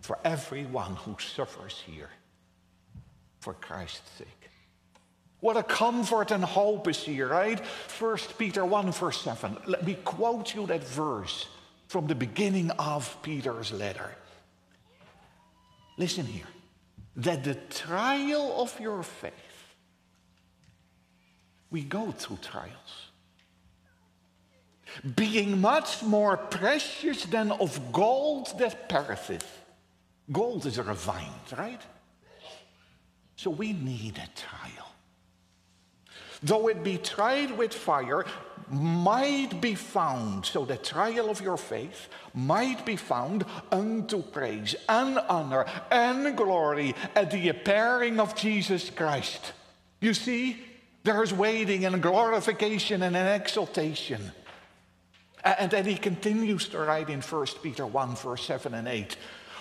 for 0.00 0.18
everyone 0.24 0.96
who 0.96 1.16
suffers 1.18 1.82
here 1.86 2.10
for 3.40 3.54
Christ's 3.54 4.10
sake. 4.18 4.50
What 5.42 5.56
a 5.56 5.64
comfort 5.64 6.30
and 6.30 6.44
hope 6.44 6.86
is 6.86 7.02
here, 7.02 7.26
right? 7.26 7.58
First 7.66 8.38
Peter 8.38 8.64
1, 8.64 8.92
verse 8.92 9.20
7. 9.22 9.56
Let 9.66 9.84
me 9.84 9.94
quote 9.94 10.54
you 10.54 10.66
that 10.68 10.84
verse 10.84 11.48
from 11.88 12.06
the 12.06 12.14
beginning 12.14 12.70
of 12.78 13.20
Peter's 13.22 13.72
letter. 13.72 14.12
Listen 15.98 16.26
here. 16.26 16.46
That 17.16 17.42
the 17.42 17.56
trial 17.56 18.62
of 18.62 18.78
your 18.78 19.02
faith, 19.02 19.32
we 21.72 21.82
go 21.82 22.12
through 22.12 22.38
trials, 22.40 23.10
being 25.16 25.60
much 25.60 26.04
more 26.04 26.36
precious 26.36 27.24
than 27.24 27.50
of 27.50 27.90
gold 27.90 28.56
that 28.60 28.88
perisheth. 28.88 29.58
Gold 30.30 30.66
is 30.66 30.78
refined, 30.78 31.58
right? 31.58 31.82
So 33.34 33.50
we 33.50 33.72
need 33.72 34.18
a 34.18 34.38
trial 34.38 34.91
though 36.42 36.68
it 36.68 36.82
be 36.82 36.98
tried 36.98 37.56
with 37.56 37.72
fire, 37.72 38.24
might 38.70 39.60
be 39.60 39.74
found, 39.74 40.46
so 40.46 40.64
the 40.64 40.76
trial 40.76 41.28
of 41.28 41.40
your 41.42 41.58
faith 41.58 42.08
might 42.32 42.86
be 42.86 42.96
found 42.96 43.44
unto 43.70 44.22
praise 44.22 44.74
and 44.88 45.18
honor 45.28 45.66
and 45.90 46.36
glory 46.36 46.94
at 47.14 47.30
the 47.30 47.50
appearing 47.50 48.18
of 48.18 48.34
Jesus 48.34 48.88
Christ. 48.88 49.52
You 50.00 50.14
see, 50.14 50.56
there's 51.04 51.34
waiting 51.34 51.84
and 51.84 52.02
glorification 52.02 53.02
and 53.02 53.14
an 53.14 53.40
exaltation. 53.40 54.32
And 55.44 55.70
then 55.70 55.84
he 55.84 55.96
continues 55.96 56.68
to 56.68 56.78
write 56.78 57.10
in 57.10 57.20
1 57.20 57.46
Peter 57.62 57.86
1, 57.86 58.16
verse 58.16 58.44
7 58.46 58.72
and 58.72 58.88
8, 58.88 59.16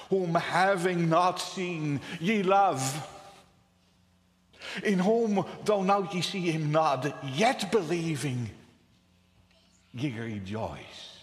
whom 0.10 0.36
having 0.36 1.10
not 1.10 1.40
seen 1.40 2.00
ye 2.20 2.44
love 2.44 3.08
in 4.84 5.00
whom, 5.00 5.46
though 5.66 5.84
now 5.84 6.10
ye 6.12 6.22
see 6.22 6.52
him 6.52 6.72
not, 6.72 7.24
yet 7.36 7.72
believing, 7.72 8.50
ye 9.94 10.12
rejoice. 10.18 11.20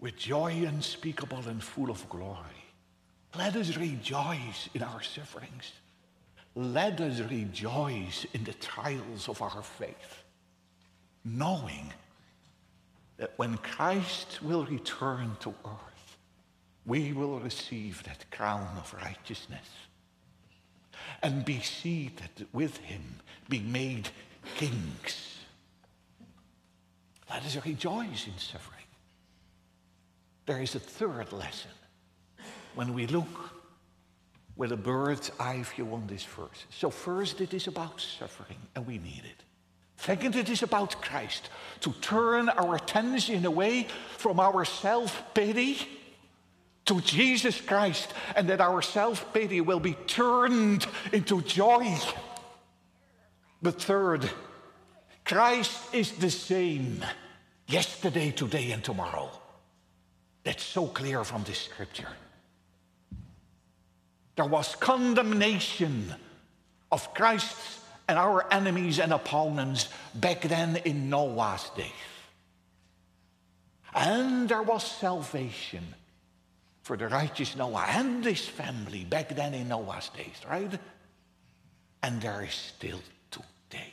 With 0.00 0.16
joy 0.16 0.64
unspeakable 0.66 1.48
and 1.48 1.62
full 1.62 1.90
of 1.90 2.08
glory. 2.08 2.38
Let 3.36 3.56
us 3.56 3.76
rejoice 3.76 4.68
in 4.74 4.82
our 4.82 5.02
sufferings. 5.02 5.72
Let 6.54 7.00
us 7.00 7.20
rejoice 7.20 8.26
in 8.32 8.44
the 8.44 8.54
trials 8.54 9.28
of 9.28 9.42
our 9.42 9.62
faith, 9.62 10.24
knowing 11.24 11.92
that 13.18 13.32
when 13.36 13.56
Christ 13.58 14.42
will 14.42 14.64
return 14.64 15.36
to 15.40 15.50
earth, 15.64 16.16
we 16.86 17.12
will 17.12 17.38
receive 17.40 18.02
that 18.04 18.30
crown 18.30 18.76
of 18.78 18.94
righteousness 18.94 19.68
and 21.22 21.44
be 21.44 21.60
seated 21.60 22.46
with 22.52 22.76
him, 22.78 23.02
be 23.48 23.60
made 23.60 24.08
kings. 24.56 25.38
Let 27.30 27.44
us 27.44 27.64
rejoice 27.64 28.26
in 28.26 28.38
suffering. 28.38 28.78
There 30.46 30.62
is 30.62 30.74
a 30.74 30.80
third 30.80 31.32
lesson 31.32 31.70
when 32.74 32.94
we 32.94 33.06
look 33.06 33.52
with 34.56 34.72
a 34.72 34.76
bird's 34.76 35.30
eye 35.38 35.62
view 35.62 35.92
on 35.92 36.06
this 36.06 36.24
verse. 36.24 36.64
So, 36.70 36.90
first, 36.90 37.40
it 37.40 37.54
is 37.54 37.66
about 37.66 38.00
suffering, 38.00 38.56
and 38.74 38.86
we 38.86 38.98
need 38.98 39.22
it. 39.24 39.44
Second, 39.98 40.36
it 40.36 40.48
is 40.48 40.62
about 40.62 41.00
Christ, 41.02 41.50
to 41.80 41.92
turn 42.00 42.48
our 42.48 42.76
attention 42.76 43.44
away 43.44 43.88
from 44.16 44.40
our 44.40 44.64
self 44.64 45.22
pity 45.34 45.97
to 46.88 47.00
Jesus 47.02 47.60
Christ 47.60 48.12
and 48.34 48.48
that 48.48 48.60
our 48.60 48.82
self 48.82 49.32
pity 49.32 49.60
will 49.60 49.80
be 49.80 49.94
turned 50.06 50.86
into 51.12 51.42
joy. 51.42 51.94
But 53.62 53.80
third, 53.80 54.28
Christ 55.24 55.94
is 55.94 56.12
the 56.12 56.30
same 56.30 57.04
yesterday, 57.66 58.30
today, 58.30 58.72
and 58.72 58.82
tomorrow. 58.82 59.30
That's 60.44 60.64
so 60.64 60.86
clear 60.86 61.24
from 61.24 61.44
this 61.44 61.58
scripture. 61.58 62.08
There 64.36 64.46
was 64.46 64.74
condemnation 64.76 66.14
of 66.90 67.12
Christ's 67.12 67.80
and 68.08 68.18
our 68.18 68.50
enemies 68.50 68.98
and 68.98 69.12
opponents 69.12 69.90
back 70.14 70.40
then 70.40 70.76
in 70.76 71.10
Noah's 71.10 71.68
days. 71.76 71.90
And 73.94 74.48
there 74.48 74.62
was 74.62 74.82
salvation 74.84 75.84
for 76.88 76.96
the 76.96 77.06
righteous 77.06 77.54
Noah 77.54 77.84
and 77.86 78.24
his 78.24 78.48
family 78.48 79.04
back 79.04 79.28
then 79.36 79.52
in 79.52 79.68
Noah's 79.68 80.08
days, 80.08 80.40
right? 80.48 80.72
And 82.02 82.18
there 82.22 82.42
is 82.42 82.54
still 82.54 83.02
today 83.30 83.92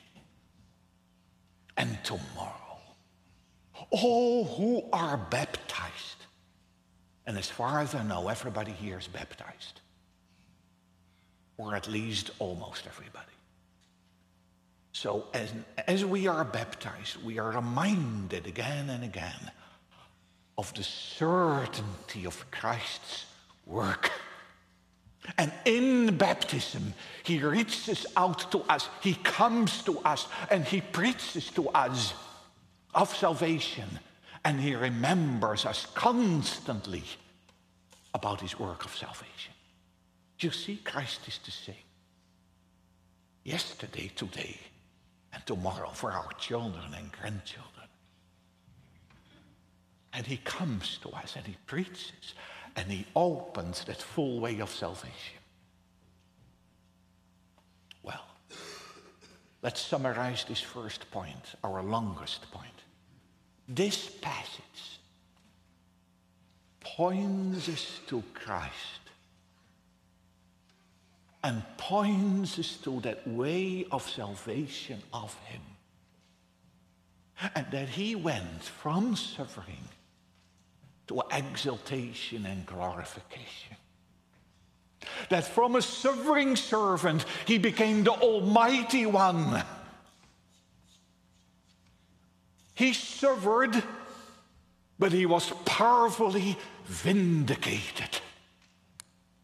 and 1.76 2.02
tomorrow. 2.06 2.80
All 3.92 4.46
who 4.46 4.86
are 4.94 5.18
baptized, 5.18 6.22
and 7.28 7.38
as 7.38 7.50
far 7.50 7.82
as 7.82 7.94
I 7.94 8.02
know, 8.02 8.30
everybody 8.30 8.72
here 8.72 8.98
is 8.98 9.10
baptized, 9.10 9.82
or 11.58 11.76
at 11.76 11.90
least 11.90 12.32
almost 12.40 12.88
everybody. 12.88 13.36
So 14.94 15.26
as, 15.34 15.52
as 15.86 16.06
we 16.06 16.28
are 16.28 16.46
baptized, 16.46 17.22
we 17.26 17.40
are 17.40 17.52
reminded 17.52 18.48
again 18.48 18.90
and 18.90 19.04
again 19.04 19.52
of 20.58 20.74
the 20.74 20.84
certainty 20.84 22.26
of 22.26 22.50
Christ's 22.52 23.26
work. 23.66 24.12
And 25.38 25.52
in 25.66 26.18
baptism, 26.18 26.94
he 27.24 27.40
reaches 27.40 28.06
out 28.16 28.52
to 28.52 28.60
us, 28.70 28.90
he 29.02 29.16
comes 29.16 29.82
to 29.84 30.00
us, 30.00 30.28
and 30.52 30.64
he 30.64 30.82
preaches 30.82 31.50
to 31.52 31.70
us 31.70 32.14
of 32.94 33.16
salvation. 33.16 33.90
And 34.44 34.60
he 34.60 34.76
remembers 34.76 35.66
us 35.66 35.88
constantly 35.96 37.04
about 38.14 38.42
his 38.42 38.60
work 38.60 38.86
of 38.86 38.96
salvation. 38.96 39.54
You 40.40 40.52
see, 40.52 40.78
Christ 40.78 41.28
is 41.28 41.40
the 41.44 41.52
same. 41.52 41.76
Yesterday, 43.44 44.12
today, 44.16 44.58
and 45.34 45.46
tomorrow 45.46 45.90
for 45.90 46.12
our 46.12 46.30
children 46.38 46.94
and 46.96 47.12
grandchildren. 47.12 47.75
And 50.16 50.26
he 50.26 50.38
comes 50.38 50.98
to 51.00 51.10
us 51.10 51.36
and 51.36 51.46
he 51.46 51.58
preaches 51.66 52.34
and 52.78 52.90
he 52.90 53.06
opens 53.16 53.84
that 53.84 54.02
full 54.02 54.40
way 54.40 54.60
of 54.60 54.70
salvation. 54.70 55.40
Well, 58.02 58.26
let's 59.62 59.82
summarize 59.82 60.46
this 60.46 60.62
first 60.62 61.12
point, 61.12 61.56
our 61.64 61.84
longest 61.84 62.50
point. 62.52 62.70
This 63.68 64.10
passage 64.22 65.00
points 66.80 67.68
us 67.68 68.00
to 68.08 68.24
Christ 68.34 69.02
and 71.44 71.62
points 71.78 72.58
us 72.58 72.78
to 72.84 73.02
that 73.02 73.28
way 73.28 73.86
of 73.92 74.10
salvation 74.10 75.02
of 75.14 75.34
him. 75.46 75.62
And 77.54 77.68
that 77.72 77.90
he 77.90 78.16
went 78.16 78.64
from 78.64 79.18
suffering 79.18 79.90
to 81.08 81.22
exaltation 81.32 82.46
and 82.46 82.66
glorification. 82.66 83.78
That 85.30 85.46
from 85.46 85.76
a 85.76 85.82
suffering 85.82 86.56
servant, 86.56 87.26
he 87.46 87.58
became 87.58 88.04
the 88.04 88.12
Almighty 88.12 89.06
One. 89.06 89.64
He 92.74 92.94
suffered, 92.94 93.82
but 95.00 95.12
he 95.12 95.26
was 95.26 95.52
powerfully 95.66 96.58
vindicated. 96.86 98.10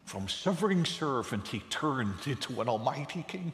From 0.04 0.28
suffering 0.28 0.84
servant, 0.84 1.48
he 1.48 1.60
turned 1.70 2.26
into 2.26 2.60
an 2.60 2.68
Almighty 2.68 3.24
King. 3.26 3.52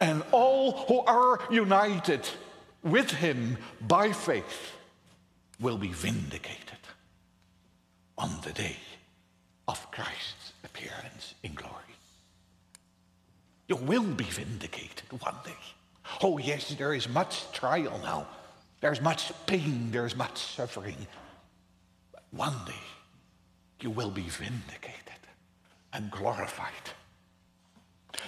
And 0.00 0.22
all 0.32 0.84
who 0.86 1.00
are 1.00 1.40
united 1.50 2.28
with 2.82 3.10
him 3.10 3.56
by 3.80 4.12
faith 4.12 4.72
will 5.60 5.78
be 5.78 5.88
vindicated 5.88 6.79
on 8.20 8.30
the 8.42 8.52
day 8.52 8.76
of 9.66 9.90
Christ's 9.90 10.52
appearance 10.62 11.34
in 11.42 11.54
glory. 11.54 11.74
You 13.66 13.76
will 13.76 14.04
be 14.04 14.24
vindicated 14.24 15.10
one 15.20 15.36
day. 15.44 15.62
Oh, 16.22 16.36
yes, 16.38 16.74
there 16.74 16.92
is 16.92 17.08
much 17.08 17.50
trial 17.52 17.98
now. 18.02 18.26
There's 18.80 19.00
much 19.00 19.32
pain, 19.46 19.90
there's 19.90 20.16
much 20.16 20.38
suffering. 20.38 21.06
But 22.12 22.24
one 22.30 22.56
day, 22.66 22.84
you 23.80 23.90
will 23.90 24.10
be 24.10 24.28
vindicated 24.28 25.20
and 25.92 26.10
glorified. 26.10 26.86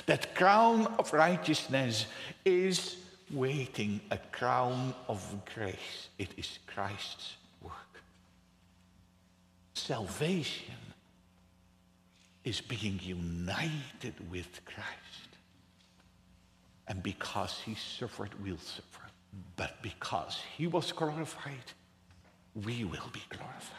That 0.07 0.35
crown 0.35 0.87
of 0.99 1.13
righteousness 1.13 2.07
is 2.47 2.97
waiting 3.31 4.01
a 4.11 4.19
crown 4.31 4.95
of 5.09 5.21
grace. 5.55 6.09
It 6.19 6.31
is 6.39 6.59
Christ's. 6.67 7.37
Salvation 9.75 10.75
is 12.45 12.61
being 12.61 12.99
united 13.03 14.15
with 14.31 14.65
Christ. 14.65 14.89
And 16.89 17.03
because 17.03 17.61
he 17.65 17.75
suffered, 17.75 18.31
we'll 18.43 18.59
suffer. 18.59 19.03
But 19.57 19.83
because 19.83 20.41
he 20.57 20.67
was 20.67 20.93
glorified, 20.93 21.73
we 22.55 22.85
will 22.85 23.11
be 23.13 23.23
glorified. 23.31 23.79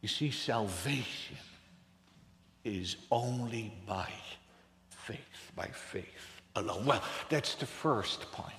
You 0.00 0.08
see, 0.08 0.30
salvation 0.30 1.36
is 2.64 2.96
only 3.10 3.74
by 3.86 4.08
faith, 4.88 5.52
by 5.54 5.66
faith 5.66 6.40
alone. 6.54 6.86
Well, 6.86 7.02
that's 7.28 7.54
the 7.56 7.66
first 7.66 8.30
point. 8.32 8.54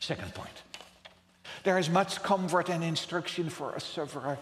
Second 0.00 0.34
point. 0.34 0.62
There 1.64 1.78
is 1.78 1.88
much 1.88 2.22
comfort 2.22 2.68
and 2.68 2.82
instruction 2.82 3.48
for 3.48 3.74
a 3.74 3.80
sufferer 3.80 4.38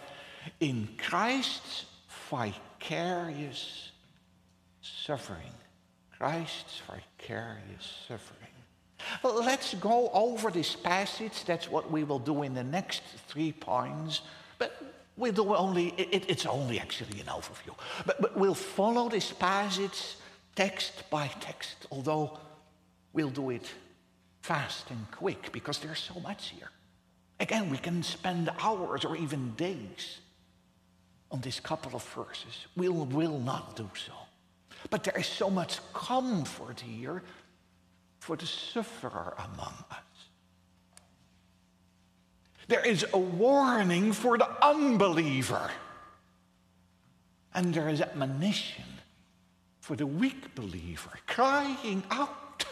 in 0.58 0.88
Christ's 0.98 1.86
vicarious 2.30 3.92
suffering. 4.80 5.52
Christ's 6.18 6.82
vicarious 6.86 8.04
suffering. 8.06 8.36
Let's 9.22 9.74
go 9.74 10.10
over 10.12 10.50
this 10.50 10.76
passage. 10.76 11.44
That's 11.44 11.70
what 11.70 11.90
we 11.90 12.04
will 12.04 12.18
do 12.18 12.42
in 12.42 12.54
the 12.54 12.64
next 12.64 13.02
three 13.28 13.52
points. 13.52 14.20
But 14.58 14.76
we'll 15.16 15.32
do 15.32 15.54
only, 15.54 15.94
it, 15.96 16.26
it's 16.28 16.46
only 16.46 16.78
actually 16.78 17.20
an 17.20 17.26
overview. 17.26 17.74
But, 18.06 18.20
but 18.20 18.36
we'll 18.36 18.54
follow 18.54 19.08
this 19.08 19.32
passage 19.32 20.16
text 20.54 21.08
by 21.10 21.28
text, 21.40 21.86
although 21.90 22.38
we'll 23.12 23.30
do 23.30 23.50
it 23.50 23.70
fast 24.42 24.90
and 24.90 25.10
quick 25.10 25.52
because 25.52 25.78
there's 25.78 25.98
so 25.98 26.20
much 26.20 26.50
here. 26.50 26.70
Again, 27.40 27.70
we 27.70 27.78
can 27.78 28.02
spend 28.02 28.50
hours 28.60 29.04
or 29.04 29.16
even 29.16 29.54
days 29.54 30.18
on 31.30 31.40
this 31.40 31.58
couple 31.58 31.96
of 31.96 32.04
verses. 32.04 32.66
We 32.76 32.88
will, 32.88 33.06
will 33.06 33.38
not 33.38 33.76
do 33.76 33.88
so. 33.94 34.12
But 34.90 35.04
there 35.04 35.16
is 35.16 35.26
so 35.26 35.48
much 35.48 35.80
comfort 35.94 36.80
here 36.80 37.22
for 38.18 38.36
the 38.36 38.46
sufferer 38.46 39.34
among 39.38 39.74
us. 39.90 39.98
There 42.68 42.86
is 42.86 43.04
a 43.12 43.18
warning 43.18 44.12
for 44.12 44.38
the 44.38 44.48
unbeliever. 44.64 45.70
And 47.54 47.74
there 47.74 47.88
is 47.88 48.00
admonition 48.00 48.84
for 49.80 49.96
the 49.96 50.06
weak 50.06 50.54
believer, 50.54 51.10
crying 51.26 52.04
out 52.10 52.64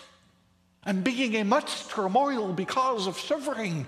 and 0.84 1.02
being 1.02 1.34
in 1.34 1.48
much 1.48 1.88
turmoil 1.88 2.52
because 2.52 3.06
of 3.06 3.18
suffering. 3.18 3.86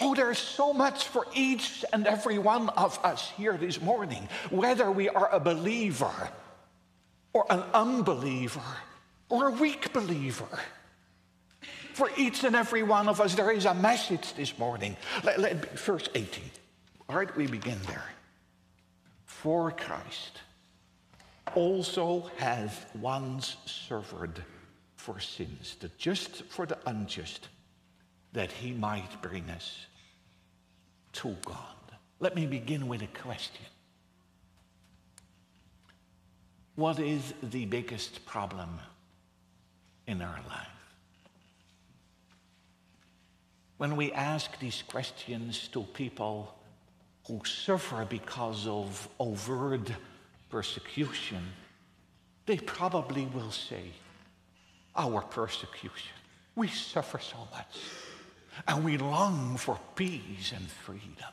Oh, 0.00 0.14
there's 0.14 0.38
so 0.38 0.72
much 0.72 1.04
for 1.08 1.26
each 1.34 1.84
and 1.92 2.06
every 2.06 2.38
one 2.38 2.68
of 2.70 3.04
us 3.04 3.30
here 3.30 3.56
this 3.56 3.80
morning, 3.80 4.28
whether 4.50 4.90
we 4.90 5.08
are 5.08 5.28
a 5.32 5.40
believer 5.40 6.30
or 7.32 7.44
an 7.50 7.64
unbeliever 7.74 8.62
or 9.28 9.48
a 9.48 9.52
weak 9.52 9.92
believer. 9.92 10.48
For 11.94 12.10
each 12.16 12.44
and 12.44 12.54
every 12.54 12.84
one 12.84 13.08
of 13.08 13.20
us, 13.20 13.34
there 13.34 13.50
is 13.50 13.64
a 13.64 13.74
message 13.74 14.34
this 14.34 14.56
morning. 14.56 14.96
Let, 15.24 15.40
let, 15.40 15.78
verse 15.78 16.08
18. 16.14 16.44
All 17.08 17.16
right, 17.16 17.36
we 17.36 17.48
begin 17.48 17.78
there. 17.88 18.04
For 19.24 19.72
Christ 19.72 20.42
also 21.56 22.30
has 22.36 22.70
once 23.00 23.56
suffered 23.66 24.44
for 24.94 25.18
sins, 25.18 25.76
the 25.80 25.90
just 25.98 26.44
for 26.44 26.66
the 26.66 26.78
unjust, 26.86 27.48
that 28.32 28.52
he 28.52 28.72
might 28.72 29.20
bring 29.20 29.48
us 29.50 29.86
to 31.18 31.34
God. 31.44 31.56
Let 32.20 32.36
me 32.36 32.46
begin 32.46 32.86
with 32.86 33.02
a 33.02 33.08
question. 33.08 33.66
What 36.76 37.00
is 37.00 37.34
the 37.42 37.64
biggest 37.64 38.24
problem 38.24 38.78
in 40.06 40.22
our 40.22 40.40
life? 40.48 40.68
When 43.78 43.96
we 43.96 44.12
ask 44.12 44.60
these 44.60 44.84
questions 44.86 45.66
to 45.72 45.82
people 45.82 46.54
who 47.26 47.40
suffer 47.44 48.06
because 48.08 48.68
of 48.68 49.08
overt 49.18 49.90
persecution, 50.50 51.42
they 52.46 52.58
probably 52.58 53.26
will 53.26 53.50
say, 53.50 53.90
Our 54.94 55.22
persecution. 55.22 56.14
We 56.54 56.68
suffer 56.68 57.18
so 57.18 57.38
much. 57.52 57.76
And 58.66 58.84
we 58.84 58.98
long 58.98 59.56
for 59.56 59.78
peace 59.94 60.52
and 60.52 60.68
freedom. 60.68 61.32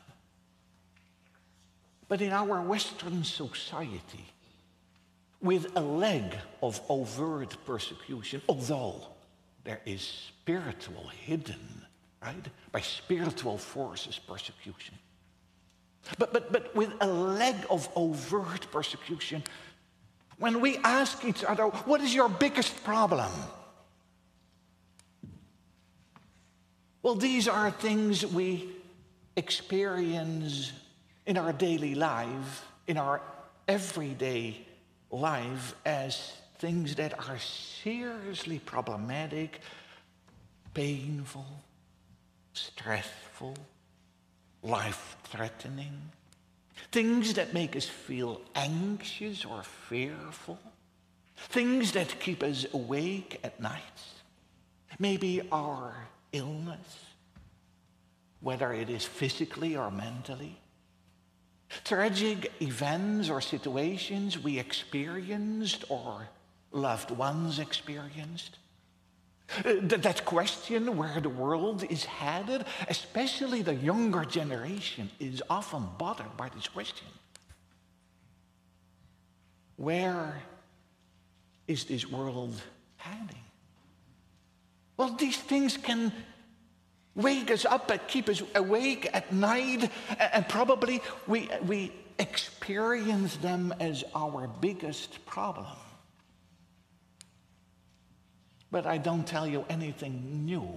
But 2.08 2.20
in 2.20 2.32
our 2.32 2.60
Western 2.62 3.24
society, 3.24 4.24
with 5.40 5.76
a 5.76 5.80
leg 5.80 6.36
of 6.62 6.80
overt 6.88 7.56
persecution, 7.64 8.40
although 8.48 9.08
there 9.64 9.80
is 9.84 10.02
spiritual 10.02 11.08
hidden, 11.08 11.82
right? 12.22 12.46
By 12.72 12.80
spiritual 12.80 13.58
forces 13.58 14.18
persecution. 14.18 14.94
But, 16.18 16.32
but, 16.32 16.52
but 16.52 16.74
with 16.74 16.92
a 17.00 17.06
leg 17.06 17.56
of 17.68 17.88
overt 17.96 18.70
persecution, 18.70 19.42
when 20.38 20.60
we 20.60 20.76
ask 20.78 21.24
each 21.24 21.42
other, 21.44 21.64
what 21.64 22.00
is 22.00 22.14
your 22.14 22.28
biggest 22.28 22.84
problem? 22.84 23.32
Well, 27.06 27.14
these 27.14 27.46
are 27.46 27.70
things 27.70 28.26
we 28.26 28.68
experience 29.36 30.72
in 31.24 31.36
our 31.36 31.52
daily 31.52 31.94
life, 31.94 32.66
in 32.88 32.96
our 32.96 33.22
everyday 33.68 34.66
life, 35.12 35.76
as 35.84 36.32
things 36.58 36.96
that 36.96 37.16
are 37.28 37.38
seriously 37.38 38.58
problematic, 38.58 39.60
painful, 40.74 41.46
stressful, 42.54 43.54
life 44.64 45.16
threatening, 45.30 46.10
things 46.90 47.34
that 47.34 47.54
make 47.54 47.76
us 47.76 47.86
feel 47.86 48.40
anxious 48.56 49.44
or 49.44 49.62
fearful, 49.62 50.58
things 51.36 51.92
that 51.92 52.18
keep 52.18 52.42
us 52.42 52.66
awake 52.74 53.38
at 53.44 53.60
night, 53.60 54.00
maybe 54.98 55.40
our 55.52 55.94
illness, 56.36 57.04
whether 58.40 58.72
it 58.72 58.90
is 58.90 59.04
physically 59.04 59.76
or 59.76 59.90
mentally, 59.90 60.58
tragic 61.84 62.52
events 62.60 63.28
or 63.28 63.40
situations 63.40 64.38
we 64.38 64.58
experienced 64.58 65.84
or 65.88 66.28
loved 66.72 67.10
ones 67.10 67.58
experienced 67.58 68.58
that 69.64 70.24
question 70.24 70.96
where 70.96 71.20
the 71.20 71.28
world 71.28 71.84
is 71.88 72.04
headed, 72.04 72.64
especially 72.88 73.62
the 73.62 73.74
younger 73.74 74.24
generation, 74.24 75.10
is 75.20 75.42
often 75.48 75.86
bothered 75.98 76.36
by 76.36 76.48
this 76.48 76.68
question. 76.68 77.06
Where 79.76 80.42
is 81.68 81.84
this 81.84 82.10
world 82.10 82.60
heading? 82.96 83.45
Well, 84.96 85.10
these 85.10 85.36
things 85.36 85.76
can 85.76 86.12
wake 87.14 87.50
us 87.50 87.64
up 87.64 87.90
and 87.90 88.00
keep 88.08 88.28
us 88.28 88.42
awake 88.54 89.08
at 89.12 89.32
night, 89.32 89.90
and 90.18 90.48
probably 90.48 91.02
we, 91.26 91.48
we 91.66 91.92
experience 92.18 93.36
them 93.36 93.74
as 93.80 94.04
our 94.14 94.48
biggest 94.60 95.24
problem. 95.26 95.66
But 98.70 98.86
I 98.86 98.98
don't 98.98 99.26
tell 99.26 99.46
you 99.46 99.64
anything 99.68 100.44
new 100.44 100.68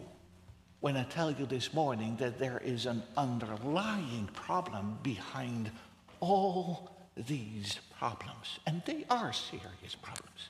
when 0.79 0.95
I 0.95 1.03
tell 1.03 1.31
you 1.31 1.45
this 1.45 1.73
morning 1.73 2.15
that 2.17 2.39
there 2.39 2.61
is 2.63 2.85
an 2.85 3.03
underlying 3.17 4.29
problem 4.33 4.99
behind 5.03 5.71
all 6.19 6.91
these 7.17 7.79
problems. 7.97 8.59
And 8.65 8.81
they 8.85 9.05
are 9.09 9.33
serious 9.33 9.95
problems. 10.01 10.49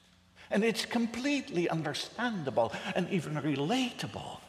And 0.52 0.64
it's 0.64 0.86
completely 0.86 1.70
understandable 1.70 2.74
and 2.96 3.10
even 3.10 3.36
relatable 3.36 4.40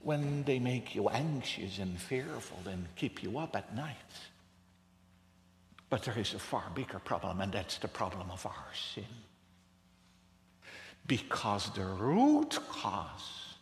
when 0.00 0.42
they 0.44 0.58
make 0.58 0.94
you 0.94 1.08
anxious 1.08 1.78
and 1.78 2.00
fearful 2.00 2.58
and 2.66 2.86
keep 2.96 3.22
you 3.22 3.38
up 3.38 3.54
at 3.54 3.74
night. 3.74 3.96
But 5.88 6.02
there 6.02 6.18
is 6.18 6.34
a 6.34 6.38
far 6.38 6.64
bigger 6.74 6.98
problem, 6.98 7.40
and 7.40 7.52
that's 7.52 7.78
the 7.78 7.88
problem 7.88 8.30
of 8.30 8.44
our 8.46 8.66
sin. 8.94 9.04
Because 11.06 11.70
the 11.74 11.84
root 11.84 12.58
cause 12.68 13.56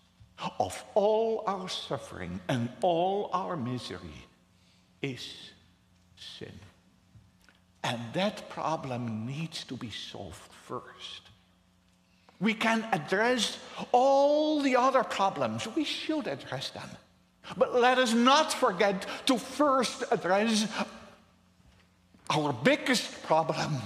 of 0.59 0.83
all 0.95 1.43
our 1.47 1.69
suffering 1.69 2.41
and 2.49 2.71
all 2.81 3.31
our 3.33 3.57
misery 3.57 4.27
is 5.03 5.51
sin. 6.17 6.59
And 7.83 7.99
that 8.13 8.51
problem 8.51 9.27
needs 9.27 9.65
to 9.65 9.77
be 9.77 9.91
solved 9.91 10.53
first. 10.67 11.23
We 12.41 12.55
can 12.55 12.87
address 12.93 13.59
all 13.93 14.61
the 14.61 14.77
other 14.77 15.03
problems. 15.03 15.67
We 15.75 15.85
should 15.85 16.27
address 16.27 16.71
them. 16.71 16.89
But 17.57 17.75
let 17.75 17.99
us 17.99 18.13
not 18.13 18.53
forget 18.53 19.07
to 19.27 19.39
first 19.39 20.05
address 20.11 20.67
our 22.31 22.53
biggest 22.53 23.23
problem 23.25 23.81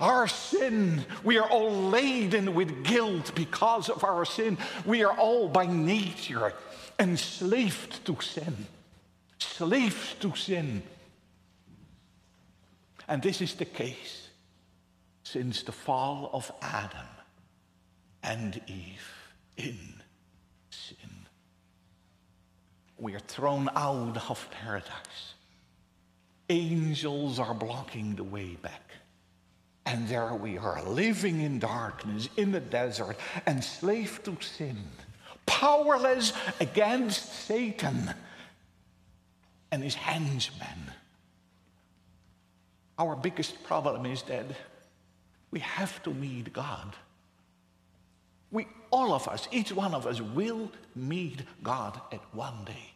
our 0.00 0.26
sin. 0.26 1.04
We 1.22 1.38
are 1.38 1.48
all 1.48 1.72
laden 1.72 2.54
with 2.54 2.84
guilt 2.84 3.32
because 3.34 3.88
of 3.88 4.04
our 4.04 4.24
sin. 4.24 4.58
We 4.84 5.04
are 5.04 5.16
all 5.16 5.48
by 5.48 5.66
nature 5.66 6.52
enslaved 6.98 8.04
to 8.06 8.20
sin. 8.20 8.66
Slaves 9.38 10.14
to 10.20 10.34
sin. 10.34 10.82
And 13.08 13.22
this 13.22 13.40
is 13.40 13.54
the 13.54 13.64
case 13.64 14.28
since 15.22 15.62
the 15.62 15.72
fall 15.72 16.30
of 16.32 16.50
Adam 16.62 17.08
and 18.22 18.60
Eve 18.66 19.08
in 19.56 19.78
sin. 20.70 20.96
We 22.98 23.14
are 23.14 23.20
thrown 23.20 23.68
out 23.74 24.30
of 24.30 24.48
paradise. 24.50 25.34
Angels 26.48 27.38
are 27.38 27.54
blocking 27.54 28.14
the 28.14 28.24
way 28.24 28.56
back. 28.60 28.90
And 29.86 30.08
there 30.08 30.34
we 30.34 30.56
are, 30.56 30.82
living 30.84 31.42
in 31.42 31.58
darkness, 31.58 32.28
in 32.36 32.52
the 32.52 32.60
desert, 32.60 33.16
enslaved 33.46 34.24
to 34.24 34.36
sin, 34.40 34.78
powerless 35.44 36.32
against 36.60 37.46
Satan 37.46 38.14
and 39.70 39.82
his 39.82 39.94
henchmen. 39.94 40.93
Our 42.98 43.16
biggest 43.16 43.62
problem 43.64 44.06
is 44.06 44.22
that 44.22 44.46
we 45.50 45.60
have 45.60 46.02
to 46.04 46.10
meet 46.14 46.52
God. 46.52 46.94
We, 48.50 48.66
all 48.90 49.12
of 49.12 49.26
us, 49.26 49.48
each 49.50 49.72
one 49.72 49.94
of 49.94 50.06
us, 50.06 50.20
will 50.20 50.70
meet 50.94 51.42
God 51.62 52.00
at 52.12 52.20
one 52.32 52.64
day. 52.64 52.92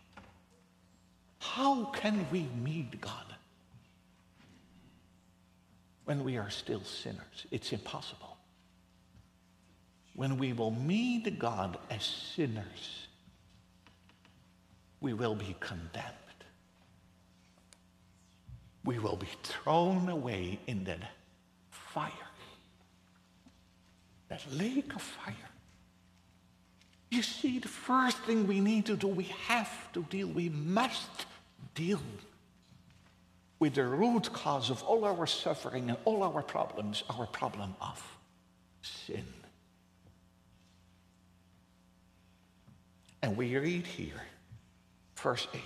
How 1.40 1.86
can 1.86 2.26
we 2.30 2.48
meet 2.62 3.00
God? 3.00 3.34
When 6.04 6.24
we 6.24 6.38
are 6.38 6.50
still 6.50 6.82
sinners, 6.82 7.46
it's 7.50 7.72
impossible. 7.72 8.36
When 10.14 10.38
we 10.38 10.52
will 10.52 10.70
meet 10.70 11.38
God 11.38 11.78
as 11.90 12.04
sinners, 12.04 13.06
we 15.00 15.12
will 15.12 15.34
be 15.34 15.54
condemned. 15.60 16.27
We 18.88 18.98
will 18.98 19.16
be 19.16 19.28
thrown 19.42 20.08
away 20.08 20.58
in 20.66 20.84
that 20.84 21.02
fire 21.68 22.28
that 24.28 24.42
lake 24.50 24.94
of 24.94 25.02
fire. 25.02 25.50
You 27.10 27.20
see, 27.20 27.58
the 27.58 27.68
first 27.68 28.16
thing 28.20 28.46
we 28.46 28.60
need 28.60 28.86
to 28.86 28.96
do, 28.96 29.08
we 29.08 29.24
have 29.46 29.92
to 29.92 30.04
deal, 30.04 30.28
we 30.28 30.48
must 30.48 31.26
deal 31.74 32.00
with 33.58 33.74
the 33.74 33.84
root 33.84 34.32
cause 34.32 34.70
of 34.70 34.82
all 34.84 35.04
our 35.04 35.26
suffering 35.26 35.90
and 35.90 35.98
all 36.06 36.22
our 36.22 36.42
problems, 36.42 37.04
our 37.10 37.26
problem 37.26 37.74
of 37.82 38.02
sin. 38.80 39.26
And 43.20 43.36
we 43.36 43.54
read 43.54 43.86
here, 43.86 44.22
verse 45.14 45.46
18 45.52 45.62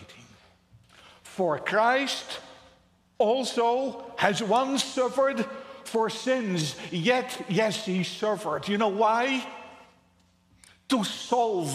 For 1.23 1.61
Christ 1.61 2.41
also 3.23 4.05
has 4.17 4.43
once 4.43 4.83
suffered 4.83 5.47
for 5.85 6.11
sins, 6.11 6.77
yet, 6.91 7.45
yes, 7.49 7.85
he 7.87 8.03
suffered. 8.03 8.69
You 8.69 8.79
know 8.79 8.89
why? 8.89 9.47
To 10.89 11.05
solve 11.05 11.71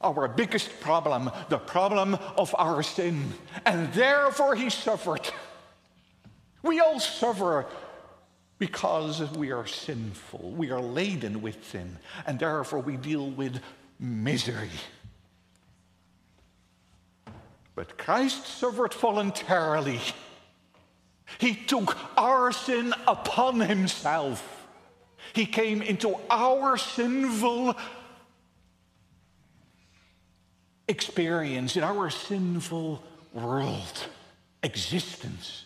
our 0.00 0.28
biggest 0.28 0.80
problem, 0.80 1.30
the 1.48 1.58
problem 1.58 2.14
of 2.36 2.54
our 2.58 2.82
sin. 2.82 3.32
And 3.64 3.92
therefore 3.92 4.54
he 4.54 4.70
suffered. 4.70 5.28
We 6.62 6.80
all 6.80 7.00
suffer 7.00 7.66
because 8.58 9.20
we 9.32 9.50
are 9.52 9.66
sinful. 9.66 10.52
We 10.52 10.70
are 10.70 10.80
laden 10.80 11.42
with 11.42 11.64
sin. 11.66 11.98
And 12.26 12.38
therefore 12.38 12.80
we 12.80 12.96
deal 12.96 13.30
with 13.30 13.60
misery. 13.98 14.70
But 17.74 17.98
Christ 17.98 18.46
suffered 18.46 18.94
voluntarily. 18.94 20.00
He 21.38 21.54
took 21.54 21.96
our 22.16 22.52
sin 22.52 22.94
upon 23.06 23.60
himself. 23.60 24.66
He 25.32 25.46
came 25.46 25.82
into 25.82 26.16
our 26.30 26.76
sinful 26.76 27.76
experience, 30.88 31.76
in 31.76 31.82
our 31.82 32.10
sinful 32.10 33.02
world, 33.32 34.06
existence. 34.62 35.64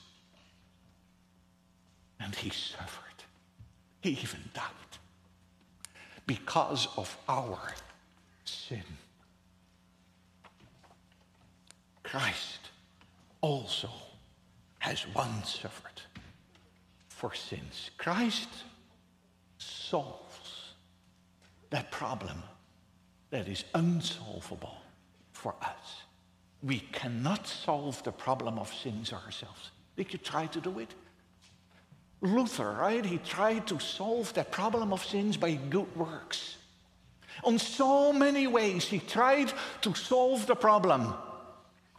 And 2.18 2.35
he 2.35 2.51
suffered. 2.51 3.05
He 4.01 4.11
even 4.11 4.40
died 4.55 4.64
because 6.27 6.88
of 6.96 7.16
our 7.29 7.75
sin. 8.44 8.83
Christ 12.03 12.70
also 13.40 13.90
has 14.81 15.07
once 15.14 15.61
suffered 15.61 16.03
for 17.09 17.33
sins. 17.35 17.90
Christ 17.97 18.49
solves 19.59 20.73
that 21.71 21.90
problem 21.90 22.43
that 23.31 23.47
is 23.47 23.64
unsolvable 23.75 24.77
for 25.33 25.55
us. 25.62 26.03
We 26.62 26.81
cannot 26.93 27.47
solve 27.47 28.03
the 28.03 28.12
problem 28.12 28.59
of 28.59 28.73
sins 28.75 29.12
ourselves. 29.12 29.71
Did 29.97 30.12
you 30.12 30.19
try 30.19 30.47
to 30.47 30.61
do 30.61 30.79
it? 30.79 30.95
Luther, 32.23 32.73
right? 32.73 33.05
He 33.05 33.19
tried 33.19 33.66
to 33.69 33.79
solve 33.79 34.33
that 34.35 34.51
problem 34.51 34.93
of 34.93 35.05
sins 35.05 35.37
by 35.37 35.53
good 35.55 35.95
works. 35.97 36.57
On 37.45 37.59
so 37.59 38.12
many 38.12 38.47
ways, 38.47 38.85
he 38.85 38.99
tried 38.99 39.53
to 39.83 39.95
solve 39.95 40.47
the 40.47 40.57
problem. 40.57 41.14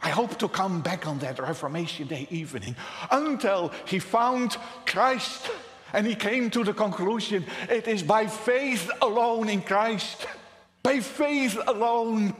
I 0.02 0.10
hope 0.10 0.38
to 0.38 0.48
come 0.48 0.80
back 0.80 1.06
on 1.06 1.18
that 1.20 1.38
Reformation 1.38 2.08
Day 2.08 2.26
evening 2.30 2.74
until 3.10 3.72
he 3.86 4.00
found 4.00 4.56
Christ 4.84 5.48
and 5.92 6.06
he 6.06 6.14
came 6.14 6.50
to 6.50 6.64
the 6.64 6.74
conclusion 6.74 7.44
it 7.68 7.86
is 7.86 8.02
by 8.02 8.26
faith 8.26 8.90
alone 9.00 9.48
in 9.48 9.62
Christ, 9.62 10.26
by 10.82 10.98
faith 11.00 11.56
alone, 11.68 12.34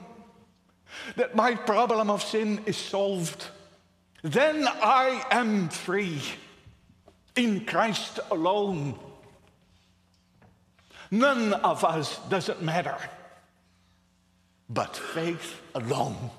that 1.16 1.36
my 1.36 1.54
problem 1.54 2.10
of 2.10 2.22
sin 2.22 2.60
is 2.66 2.76
solved. 2.76 3.46
Then 4.22 4.66
I 4.66 5.24
am 5.30 5.68
free 5.68 6.20
in 7.36 7.64
Christ 7.64 8.18
alone. 8.30 8.98
None 11.10 11.52
of 11.52 11.84
us 11.84 12.18
doesn't 12.28 12.62
matter, 12.62 12.96
but 14.68 14.96
faith 14.96 15.60
alone. 15.74 16.30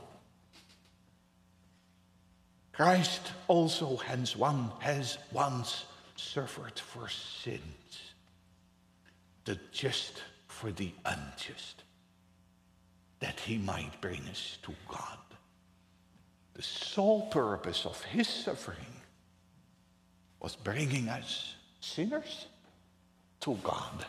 Christ 2.73 3.31
also 3.47 3.97
has, 3.97 4.35
one, 4.35 4.71
has 4.79 5.19
once 5.31 5.85
suffered 6.15 6.79
for 6.79 7.07
sins, 7.07 8.13
the 9.45 9.59
just 9.71 10.23
for 10.47 10.71
the 10.71 10.91
unjust, 11.05 11.83
that 13.19 13.39
he 13.39 13.59
might 13.59 14.01
bring 14.01 14.21
us 14.31 14.57
to 14.63 14.73
God. 14.87 15.19
The 16.55 16.63
sole 16.63 17.27
purpose 17.27 17.85
of 17.85 18.01
his 18.03 18.27
suffering 18.27 18.77
was 20.39 20.55
bringing 20.55 21.09
us 21.09 21.55
sinners 21.79 22.47
to 23.41 23.55
God. 23.63 24.05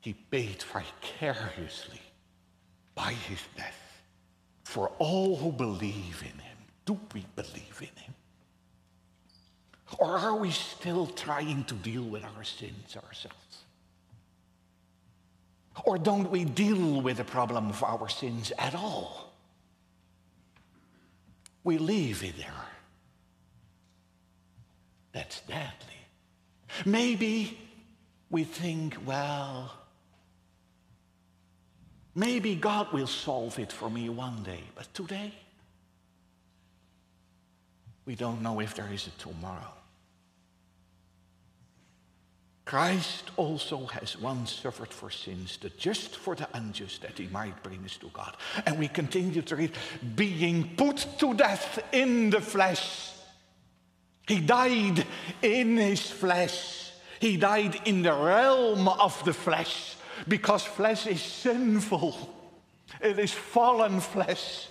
He 0.00 0.12
paid 0.12 0.62
vicariously 0.62 2.00
by 2.94 3.12
his 3.12 3.40
death 3.56 4.02
for 4.64 4.88
all 4.98 5.36
who 5.36 5.50
believe 5.50 6.22
in 6.22 6.38
him. 6.38 6.49
Do 6.84 6.98
we 7.14 7.24
believe 7.36 7.78
in 7.80 8.02
him? 8.02 8.14
Or 9.98 10.18
are 10.18 10.36
we 10.36 10.50
still 10.50 11.06
trying 11.06 11.64
to 11.64 11.74
deal 11.74 12.04
with 12.04 12.24
our 12.24 12.44
sins 12.44 12.96
ourselves? 12.96 13.64
Or 15.84 15.98
don't 15.98 16.30
we 16.30 16.44
deal 16.44 17.00
with 17.00 17.16
the 17.16 17.24
problem 17.24 17.70
of 17.70 17.82
our 17.82 18.08
sins 18.08 18.52
at 18.58 18.74
all? 18.74 19.32
We 21.64 21.78
leave 21.78 22.22
it 22.22 22.36
there. 22.36 22.66
That's 25.12 25.40
deadly. 25.40 25.66
Maybe 26.84 27.58
we 28.30 28.44
think, 28.44 28.96
well, 29.04 29.72
maybe 32.14 32.54
God 32.54 32.92
will 32.92 33.08
solve 33.08 33.58
it 33.58 33.72
for 33.72 33.90
me 33.90 34.08
one 34.08 34.42
day, 34.42 34.62
but 34.74 34.92
today, 34.94 35.34
we 38.06 38.14
don't 38.14 38.42
know 38.42 38.60
if 38.60 38.74
there 38.74 38.88
is 38.92 39.06
a 39.06 39.10
tomorrow. 39.22 39.74
Christ 42.64 43.32
also 43.36 43.86
has 43.86 44.16
once 44.16 44.52
suffered 44.52 44.92
for 44.92 45.10
sins, 45.10 45.58
the 45.60 45.70
just 45.70 46.14
for 46.14 46.36
the 46.36 46.46
unjust, 46.54 47.02
that 47.02 47.18
he 47.18 47.26
might 47.26 47.60
bring 47.64 47.84
us 47.84 47.96
to 47.96 48.08
God. 48.12 48.36
And 48.64 48.78
we 48.78 48.86
continue 48.86 49.42
to 49.42 49.56
read, 49.56 49.72
being 50.14 50.76
put 50.76 51.04
to 51.18 51.34
death 51.34 51.82
in 51.92 52.30
the 52.30 52.40
flesh. 52.40 53.10
He 54.28 54.38
died 54.38 55.04
in 55.42 55.76
his 55.76 56.08
flesh. 56.08 56.92
He 57.18 57.36
died 57.36 57.80
in 57.86 58.02
the 58.02 58.12
realm 58.12 58.86
of 58.86 59.20
the 59.24 59.32
flesh 59.32 59.96
because 60.28 60.62
flesh 60.62 61.08
is 61.08 61.20
sinful. 61.20 62.14
It 63.00 63.18
is 63.18 63.32
fallen 63.32 63.98
flesh. 63.98 64.68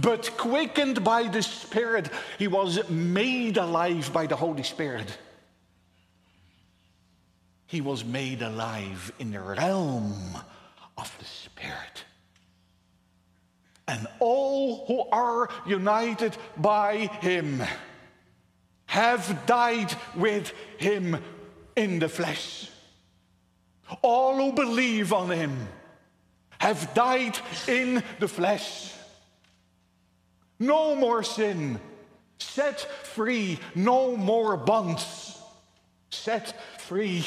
But 0.00 0.36
quickened 0.36 1.04
by 1.04 1.28
the 1.28 1.42
Spirit, 1.42 2.10
he 2.38 2.48
was 2.48 2.88
made 2.88 3.56
alive 3.56 4.12
by 4.12 4.26
the 4.26 4.36
Holy 4.36 4.64
Spirit 4.64 5.18
he 7.74 7.80
was 7.80 8.04
made 8.04 8.40
alive 8.40 9.12
in 9.18 9.32
the 9.32 9.40
realm 9.40 10.14
of 10.96 11.12
the 11.18 11.24
Spirit. 11.24 12.04
And 13.88 14.06
all 14.20 14.86
who 14.86 15.08
are 15.10 15.48
united 15.66 16.36
by 16.56 17.10
him 17.20 17.60
have 18.86 19.44
died 19.46 19.92
with 20.14 20.52
him 20.78 21.16
in 21.74 21.98
the 21.98 22.08
flesh. 22.08 22.70
All 24.02 24.36
who 24.36 24.52
believe 24.52 25.12
on 25.12 25.30
him 25.30 25.68
have 26.58 26.94
died 26.94 27.36
in 27.66 28.04
the 28.20 28.28
flesh. 28.28 28.92
No 30.58 30.94
more 30.94 31.22
sin. 31.22 31.80
Set 32.38 32.80
free. 32.80 33.58
No 33.74 34.16
more 34.16 34.56
bonds. 34.56 35.38
Set 36.10 36.80
free 36.80 37.24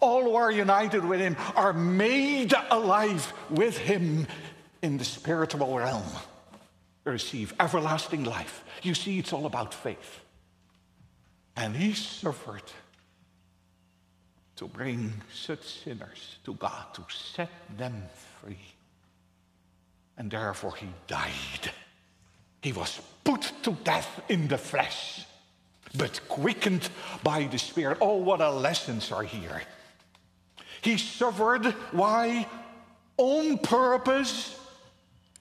all 0.00 0.22
who 0.22 0.34
are 0.34 0.50
united 0.50 1.04
with 1.04 1.20
him 1.20 1.36
are 1.54 1.72
made 1.72 2.52
alive 2.70 3.32
with 3.50 3.78
him 3.78 4.26
in 4.82 4.98
the 4.98 5.04
spiritual 5.04 5.76
realm. 5.76 6.04
Receive 7.04 7.54
everlasting 7.60 8.24
life. 8.24 8.64
You 8.82 8.94
see, 8.94 9.18
it's 9.18 9.32
all 9.32 9.46
about 9.46 9.72
faith. 9.72 10.20
And 11.56 11.76
he 11.76 11.94
suffered 11.94 12.62
to 14.56 14.66
bring 14.66 15.12
such 15.32 15.62
sinners 15.62 16.38
to 16.44 16.54
God, 16.54 16.94
to 16.94 17.04
set 17.08 17.50
them 17.76 18.02
free. 18.40 18.58
And 20.18 20.30
therefore 20.30 20.74
he 20.74 20.88
died. 21.06 21.70
He 22.66 22.72
was 22.72 23.00
put 23.22 23.52
to 23.62 23.70
death 23.84 24.22
in 24.28 24.48
the 24.48 24.58
flesh, 24.58 25.24
but 25.96 26.20
quickened 26.28 26.88
by 27.22 27.44
the 27.44 27.58
Spirit. 27.58 27.98
Oh, 28.00 28.16
what 28.16 28.40
a 28.40 28.50
lessons 28.50 29.12
are 29.12 29.22
here. 29.22 29.62
He 30.82 30.98
suffered. 30.98 31.66
Why? 31.92 32.48
On 33.18 33.58
purpose 33.58 34.58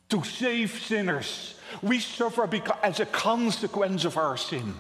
to 0.10 0.24
save 0.24 0.80
sinners. 0.84 1.56
We 1.82 1.98
suffer 1.98 2.46
because, 2.46 2.78
as 2.84 3.00
a 3.00 3.08
consequence 3.08 4.06
of 4.06 4.18
our 4.18 4.38
sin. 4.38 4.76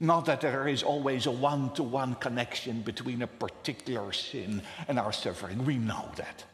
Not 0.00 0.24
that 0.24 0.40
there 0.40 0.66
is 0.66 0.82
always 0.82 1.26
a 1.26 1.30
one 1.30 1.72
to 1.74 1.84
one 1.84 2.16
connection 2.16 2.82
between 2.82 3.22
a 3.22 3.28
particular 3.28 4.10
sin 4.10 4.60
and 4.88 4.98
our 4.98 5.12
suffering. 5.12 5.64
We 5.64 5.76
know 5.76 6.10
that. 6.16 6.44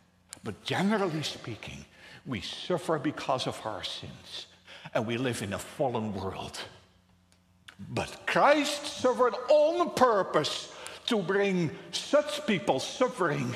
But 0.43 0.63
generally 0.63 1.23
speaking, 1.23 1.87
we 2.27 2.43
suffer 2.43 2.99
because 2.99 3.47
of 3.47 3.59
our 3.65 3.83
sins. 3.83 4.49
And 4.95 5.07
we 5.07 5.17
live 5.17 5.43
in 5.43 5.53
a 5.53 5.59
fallen 5.59 6.15
world. 6.15 6.59
But 7.91 8.27
Christ 8.27 8.87
suffered 8.87 9.35
on 9.51 9.91
purpose 9.91 10.73
to 11.07 11.19
bring 11.19 11.71
such 11.91 12.47
people 12.47 12.79
suffering 12.79 13.55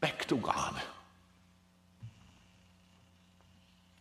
back 0.00 0.24
to 0.26 0.36
God. 0.36 0.74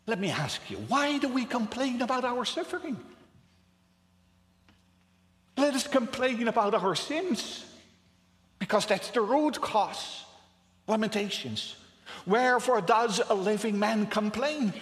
Let 0.06 0.20
me 0.20 0.30
ask 0.30 0.62
you, 0.70 0.78
why 0.88 1.18
do 1.18 1.30
we 1.30 1.46
complain 1.46 2.02
about 2.02 2.24
our 2.24 2.46
suffering? 2.46 2.98
Let 5.58 5.74
us 5.74 5.88
complain 5.88 6.48
about 6.48 6.74
our 6.74 6.96
sins, 6.96 7.66
because 8.60 8.86
that's 8.86 9.10
the 9.12 9.22
root 9.22 9.60
cause. 9.60 10.24
Lamentations. 10.88 11.76
Wherefore 12.26 12.82
does 12.82 13.22
a 13.30 13.34
living 13.34 13.80
man 13.80 14.08
complain? 14.08 14.74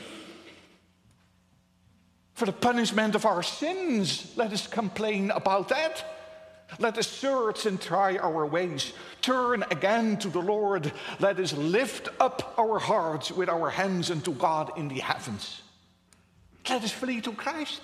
For 2.39 2.45
the 2.45 2.53
punishment 2.53 3.15
of 3.15 3.25
our 3.25 3.43
sins, 3.43 4.31
let 4.37 4.53
us 4.53 4.65
complain 4.65 5.29
about 5.29 5.67
that. 5.67 6.05
Let 6.79 6.97
us 6.97 7.05
search 7.05 7.65
and 7.65 7.81
try 7.81 8.15
our 8.15 8.45
ways. 8.45 8.93
Turn 9.21 9.65
again 9.69 10.15
to 10.19 10.29
the 10.29 10.39
Lord. 10.39 10.89
Let 11.19 11.37
us 11.37 11.51
lift 11.51 12.07
up 12.17 12.53
our 12.57 12.79
hearts 12.79 13.29
with 13.29 13.49
our 13.49 13.69
hands 13.69 14.09
unto 14.09 14.31
God 14.31 14.71
in 14.77 14.87
the 14.87 14.99
heavens. 15.01 15.63
Let 16.69 16.81
us 16.81 16.93
flee 16.93 17.19
to 17.19 17.33
Christ. 17.33 17.81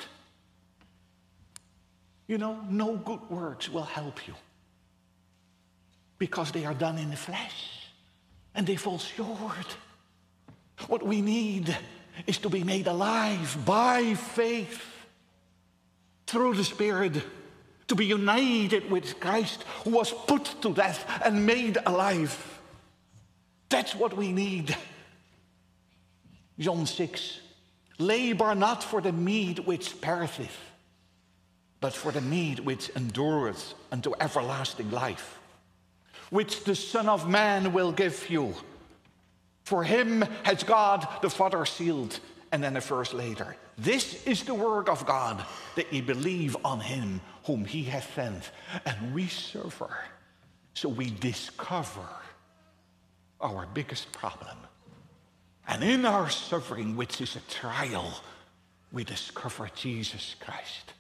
You 2.26 2.38
know, 2.38 2.58
no 2.70 2.96
good 2.96 3.30
works 3.30 3.68
will 3.68 3.84
help 3.84 4.26
you 4.26 4.36
because 6.18 6.54
they 6.54 6.64
are 6.64 6.74
done 6.74 6.98
in 6.98 7.10
the 7.10 7.18
flesh 7.18 7.90
and 8.54 8.66
they 8.66 8.78
fall 8.78 9.00
short. 9.00 9.76
What 10.88 11.04
we 11.04 11.20
need 11.20 11.78
is 12.28 12.38
to 12.40 12.50
be 12.50 12.64
made 12.64 12.88
alive 12.88 13.58
by 13.66 14.14
faith 14.14 14.82
through 16.28 16.56
the 16.56 16.64
Spirit 16.64 17.24
to 17.88 17.96
be 17.96 18.06
united 18.06 18.90
with 18.90 19.20
Christ 19.20 19.64
who 19.84 19.92
was 19.92 20.12
put 20.12 20.62
to 20.62 20.74
death 20.74 21.22
and 21.24 21.46
made 21.46 21.78
alive. 21.86 22.60
That's 23.70 23.96
what 23.96 24.16
we 24.16 24.32
need. 24.32 24.76
John 26.58 26.86
6 26.86 27.42
Labor 27.98 28.56
not 28.56 28.84
for 28.84 29.00
the 29.00 29.14
meat 29.14 29.66
which 29.66 30.02
perisheth, 30.02 30.58
but 31.80 31.94
for 31.94 32.12
the 32.12 32.22
meat 32.22 32.60
which 32.60 32.90
endureth 32.96 33.74
unto 33.92 34.14
everlasting 34.20 34.92
life, 34.92 35.40
which 36.30 36.66
the 36.66 36.76
Son 36.76 37.08
of 37.08 37.30
Man 37.30 37.72
will 37.72 37.94
give 37.94 38.30
you. 38.30 38.54
For 39.66 39.84
him 39.84 40.22
has 40.44 40.64
God 40.64 41.08
the 41.22 41.30
Father 41.30 41.66
sealed. 41.66 42.20
And 42.52 42.64
then 42.64 42.78
a 42.78 42.82
verse 42.82 43.14
later 43.14 43.58
This 43.78 44.26
is 44.26 44.44
the 44.44 44.54
work 44.54 44.88
of 44.88 45.06
God, 45.06 45.44
that 45.76 45.92
ye 45.92 46.00
believe 46.00 46.56
on 46.64 46.80
him 46.80 47.20
whom 47.44 47.66
he 47.66 47.84
hath 47.84 48.14
sent. 48.16 48.52
And 48.86 49.14
we 49.14 49.28
suffer. 49.28 49.98
So 50.74 50.88
we 50.88 51.10
discover 51.10 52.08
our 53.42 53.68
biggest 53.74 54.12
problem. 54.12 54.58
And 55.68 55.84
in 55.84 56.06
our 56.06 56.30
suffering, 56.30 56.96
which 56.96 57.20
is 57.22 57.36
a 57.36 57.42
trial, 57.52 58.14
we 58.92 59.04
discover 59.04 59.70
Jesus 59.76 60.36
Christ. 60.40 60.94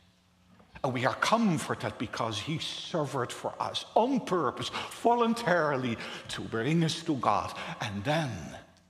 And 0.83 0.93
we 0.93 1.05
are 1.05 1.15
comforted 1.15 1.97
because 1.97 2.39
he 2.39 2.59
suffered 2.59 3.31
for 3.31 3.53
us 3.59 3.85
on 3.95 4.19
purpose, 4.19 4.69
voluntarily, 4.91 5.97
to 6.29 6.41
bring 6.41 6.83
us 6.83 7.01
to 7.03 7.15
God. 7.15 7.51
And 7.81 8.03
then 8.03 8.29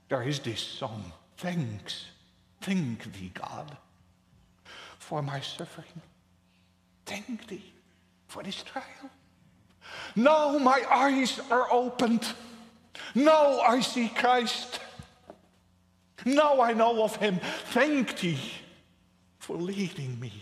there 0.08 0.22
is 0.22 0.40
this 0.40 0.60
song, 0.60 1.12
Thanks, 1.36 2.06
thank 2.62 3.12
thee, 3.12 3.30
God, 3.34 3.76
for 4.98 5.22
my 5.22 5.40
suffering. 5.40 6.00
Thank 7.04 7.46
thee 7.46 7.72
for 8.26 8.42
this 8.42 8.62
trial. 8.62 9.10
Now 10.16 10.58
my 10.58 10.82
eyes 10.90 11.40
are 11.50 11.70
opened. 11.70 12.26
Now 13.14 13.60
I 13.60 13.80
see 13.80 14.08
Christ. 14.08 14.80
Now 16.24 16.60
I 16.60 16.72
know 16.72 17.04
of 17.04 17.16
him. 17.16 17.38
Thank 17.72 18.18
thee 18.18 18.40
for 19.38 19.56
leading 19.56 20.18
me 20.18 20.32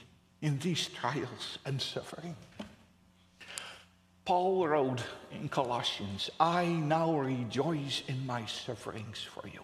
in 0.41 0.59
these 0.59 0.89
trials 0.89 1.59
and 1.67 1.81
suffering. 1.81 2.37
Paul 4.25 4.66
wrote 4.66 5.03
in 5.33 5.49
Colossians, 5.49 6.31
I 6.41 6.66
now 6.66 7.14
rejoice 7.14 8.03
in 8.09 8.27
my 8.27 8.47
sufferings 8.47 9.20
for 9.22 9.47
you 9.47 9.61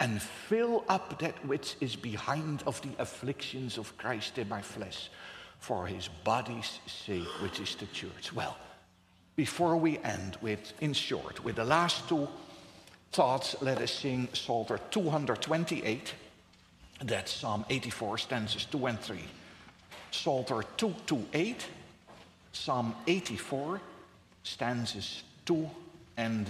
and 0.00 0.20
fill 0.20 0.84
up 0.88 1.18
that 1.20 1.46
which 1.46 1.76
is 1.80 1.96
behind 1.96 2.62
of 2.66 2.82
the 2.82 2.90
afflictions 2.98 3.78
of 3.78 3.96
Christ 3.96 4.36
in 4.36 4.48
my 4.48 4.60
flesh 4.60 5.10
for 5.60 5.86
his 5.86 6.08
body's 6.24 6.80
sake, 6.86 7.40
which 7.40 7.60
is 7.60 7.76
the 7.76 7.86
church. 7.86 8.32
Well, 8.34 8.56
before 9.36 9.76
we 9.76 9.98
end 9.98 10.36
with, 10.42 10.72
in 10.80 10.92
short, 10.92 11.44
with 11.44 11.56
the 11.56 11.64
last 11.64 12.08
two 12.08 12.28
thoughts, 13.12 13.54
let 13.62 13.80
us 13.80 13.92
sing 13.92 14.28
Psalter 14.32 14.80
228. 14.90 16.14
That's 17.04 17.32
Psalm 17.32 17.64
84, 17.70 18.18
stanzas 18.18 18.64
2 18.66 18.86
and 18.86 19.00
3. 19.00 19.18
Psalter 20.10 20.64
228, 20.76 21.64
Psalm 22.52 22.94
84, 23.06 23.80
stanzas 24.42 25.22
2 25.46 25.68
and 26.16 26.46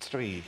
3. 0.00 0.42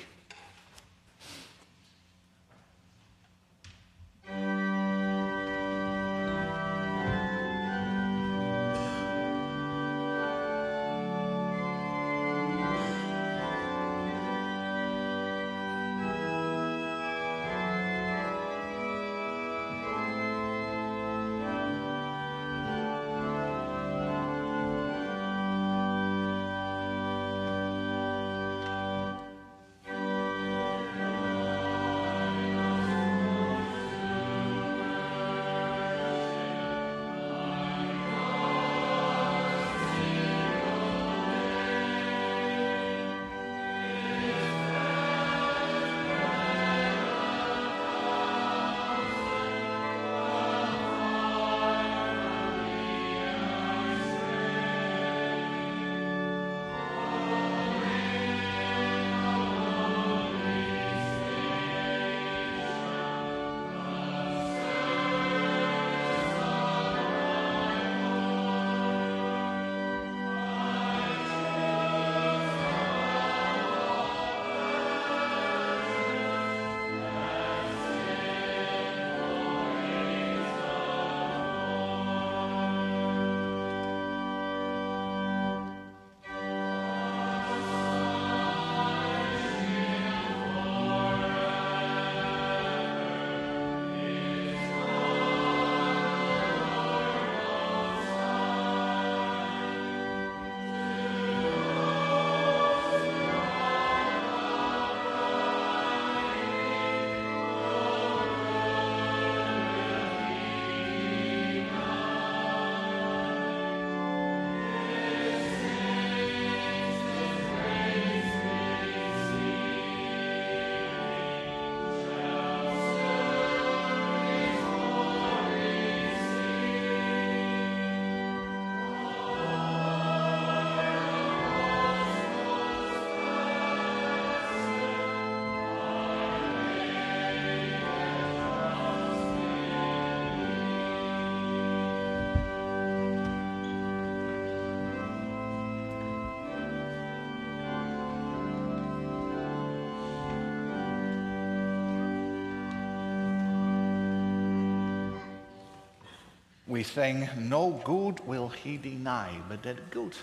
We 156.77 156.83
think, 156.83 157.35
no 157.39 157.81
good 157.85 158.20
will 158.27 158.49
he 158.49 158.77
deny, 158.77 159.31
but 159.49 159.62
that 159.62 159.91
good 159.91 160.14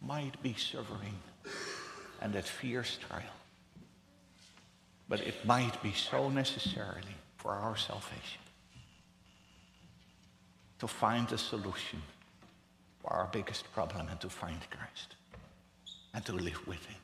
might 0.00 0.42
be 0.42 0.54
suffering 0.54 1.18
and 2.22 2.32
that 2.32 2.48
fierce 2.48 2.98
trial. 3.06 3.36
But 5.06 5.20
it 5.20 5.44
might 5.44 5.82
be 5.82 5.92
so 5.92 6.30
necessarily 6.30 7.14
for 7.36 7.50
our 7.50 7.76
salvation 7.76 8.40
to 10.78 10.88
find 10.88 11.30
a 11.30 11.36
solution 11.36 12.00
for 13.02 13.12
our 13.12 13.28
biggest 13.30 13.70
problem 13.74 14.08
and 14.08 14.18
to 14.20 14.30
find 14.30 14.60
Christ 14.70 15.14
and 16.14 16.24
to 16.24 16.32
live 16.32 16.66
with 16.66 16.82
him. 16.86 17.02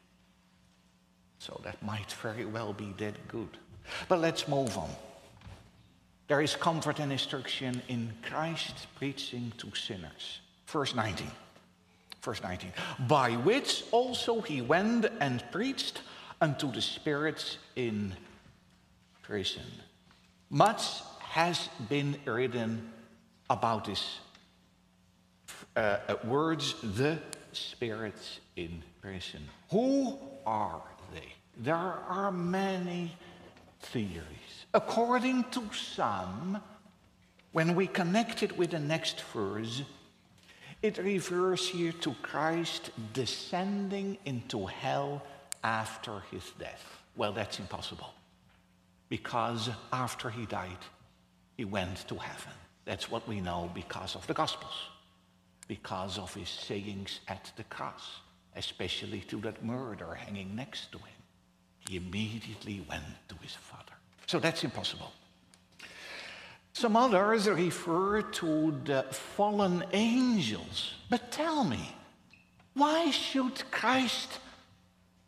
So 1.41 1.61
that 1.63 1.83
might 1.83 2.11
very 2.23 2.47
well 2.47 2.73
be 2.73 2.95
that 2.97 3.29
good. 3.29 3.59
But 4.09 4.21
let's 4.23 4.49
move 4.49 4.79
on. 4.79 4.89
There 6.27 6.41
is 6.41 6.57
comfort 6.57 7.01
and 7.01 7.13
instruction 7.13 7.83
in 7.89 8.13
Christ 8.23 8.87
preaching 8.97 9.53
to 9.59 9.75
sinners. 9.75 10.41
Verse 10.67 10.95
19. 10.95 11.27
Verse 12.23 12.43
19. 12.43 12.73
By 13.07 13.33
which 13.33 13.85
also 13.91 14.41
he 14.41 14.63
went 14.63 15.07
and 15.21 15.45
preached 15.53 16.01
unto 16.41 16.73
the 16.73 16.81
spirits 16.81 17.59
in 17.77 18.15
prison. 19.23 19.67
Much 20.49 21.03
has 21.21 21.69
been 21.89 22.17
written 22.25 22.91
about 23.51 23.85
this 23.85 24.19
uh, 25.77 25.99
uh, 26.09 26.15
words, 26.25 26.75
the 26.83 27.19
spirits 27.53 28.41
in 28.57 28.83
prison. 29.03 29.43
Who 29.71 30.19
are 30.47 30.83
they? 31.13 31.33
There 31.59 31.75
are 31.75 32.33
many 32.33 33.15
theories. 33.81 34.64
According 34.75 35.45
to 35.53 35.63
some, 35.73 36.61
when 37.53 37.77
we 37.77 37.87
connect 37.87 38.43
it 38.43 38.59
with 38.59 38.73
the 38.73 38.81
next 38.81 39.21
verse, 39.33 39.83
it 40.83 40.99
refers 40.99 41.69
here 41.69 41.93
to 41.93 42.13
Christ 42.23 42.91
descending 43.13 44.19
into 44.25 44.67
hell 44.67 45.23
after 45.63 46.25
his 46.33 46.51
death. 46.59 46.99
Well, 47.17 47.33
that's 47.33 47.61
impossible. 47.61 48.13
Because 49.09 49.71
after 49.93 50.29
he 50.29 50.45
died, 50.45 50.85
he 51.57 51.65
went 51.65 52.09
to 52.09 52.17
heaven. 52.17 52.53
That's 52.85 53.09
what 53.09 53.29
we 53.29 53.41
know 53.41 53.71
because 53.73 54.17
of 54.17 54.27
the 54.27 54.35
Gospels, 54.35 54.75
because 55.69 56.19
of 56.19 56.35
his 56.35 56.49
sayings 56.49 57.21
at 57.29 57.53
the 57.57 57.65
cross, 57.65 58.19
especially 58.57 59.21
to 59.21 59.37
that 59.43 59.65
murderer 59.65 60.17
hanging 60.17 60.57
next 60.57 60.91
to 60.91 60.99
him. 60.99 61.23
He 61.89 61.97
immediately 61.97 62.85
went 62.89 63.05
to 63.29 63.37
his 63.41 63.53
Father. 63.53 63.84
So 64.27 64.39
that's 64.39 64.65
impossible. 64.65 65.13
Some 66.73 66.97
others 66.97 67.49
refer 67.49 68.23
to 68.23 68.81
the 68.85 69.05
fallen 69.11 69.85
angels. 69.93 70.95
But 71.09 71.31
tell 71.31 71.63
me, 71.65 71.95
why 72.75 73.11
should 73.13 73.71
Christ 73.71 74.41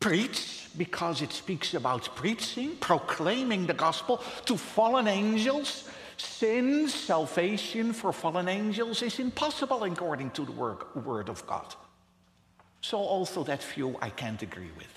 preach? 0.01 0.69
Because 0.77 1.23
it 1.23 1.33
speaks 1.33 1.75
about 1.75 2.15
preaching, 2.17 2.77
proclaiming 2.77 3.67
the 3.67 3.75
gospel 3.75 4.23
to 4.45 4.57
fallen 4.57 5.07
angels. 5.07 5.89
Sin, 6.17 6.89
salvation 6.89 7.93
for 7.93 8.13
fallen 8.13 8.49
angels 8.49 9.03
is 9.03 9.19
impossible 9.19 9.85
according 9.85 10.31
to 10.31 10.45
the 10.45 10.53
word 10.53 11.29
of 11.29 11.47
God. 11.47 11.75
So, 12.81 12.99
also, 12.99 13.45
that 13.45 13.63
view 13.63 13.97
I 14.01 14.11
can't 14.11 14.43
agree 14.43 14.71
with. 14.77 14.96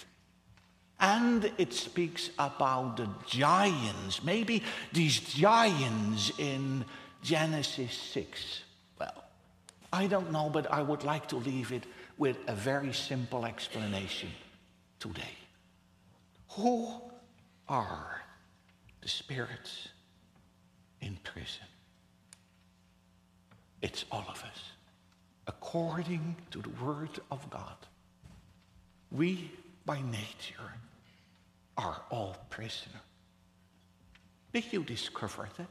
And 1.00 1.52
it 1.58 1.74
speaks 1.74 2.30
about 2.38 2.98
the 2.98 3.10
giants, 3.26 4.22
maybe 4.24 4.64
these 4.92 5.20
giants 5.20 6.32
in 6.38 6.84
Genesis 7.24 7.94
6. 7.94 8.64
Well, 9.00 9.24
I 9.94 10.08
don't 10.08 10.32
know, 10.32 10.50
but 10.50 10.72
I 10.72 10.82
would 10.82 11.04
like 11.04 11.28
to 11.30 11.38
leave 11.38 11.72
it 11.72 11.86
with 12.18 12.38
a 12.48 12.54
very 12.54 12.92
simple 12.92 13.46
explanation 13.46 14.30
today. 15.00 15.38
Who 16.50 16.90
are 17.70 18.22
the 19.02 19.08
spirits 19.08 19.88
in 21.00 21.18
prison? 21.24 21.68
It's 23.82 24.04
all 24.12 24.26
of 24.28 24.44
us, 24.44 24.62
according 25.48 26.36
to 26.52 26.62
the 26.62 26.70
Word 26.84 27.22
of 27.32 27.50
God. 27.50 27.78
We, 29.12 29.50
by 29.86 30.02
nature, 30.02 30.74
are 31.80 32.02
all 32.12 32.36
prisoners. 32.50 33.02
Did 34.54 34.66
you 34.74 34.84
discover 34.84 35.48
that? 35.58 35.70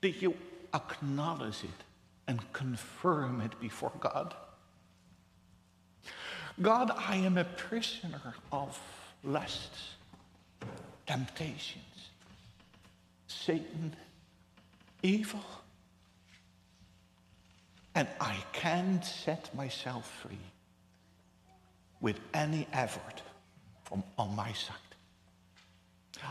Did 0.00 0.22
you 0.22 0.34
acknowledge 0.72 1.62
it 1.62 1.84
and 2.26 2.40
confirm 2.54 3.42
it 3.42 3.60
before 3.60 3.92
God? 4.00 4.34
God, 6.62 6.90
I 6.96 7.16
am 7.16 7.36
a 7.36 7.44
prisoner 7.44 8.34
of 8.50 8.80
lusts, 9.22 9.90
temptations, 11.06 12.08
Satan, 13.26 13.94
evil. 15.02 15.44
And 17.94 18.08
I 18.20 18.36
can't 18.52 19.04
set 19.04 19.54
myself 19.54 20.10
free 20.22 20.38
with 22.00 22.18
any 22.34 22.66
effort 22.72 23.22
from 23.84 24.02
on 24.18 24.34
my 24.36 24.52
side. 24.52 24.76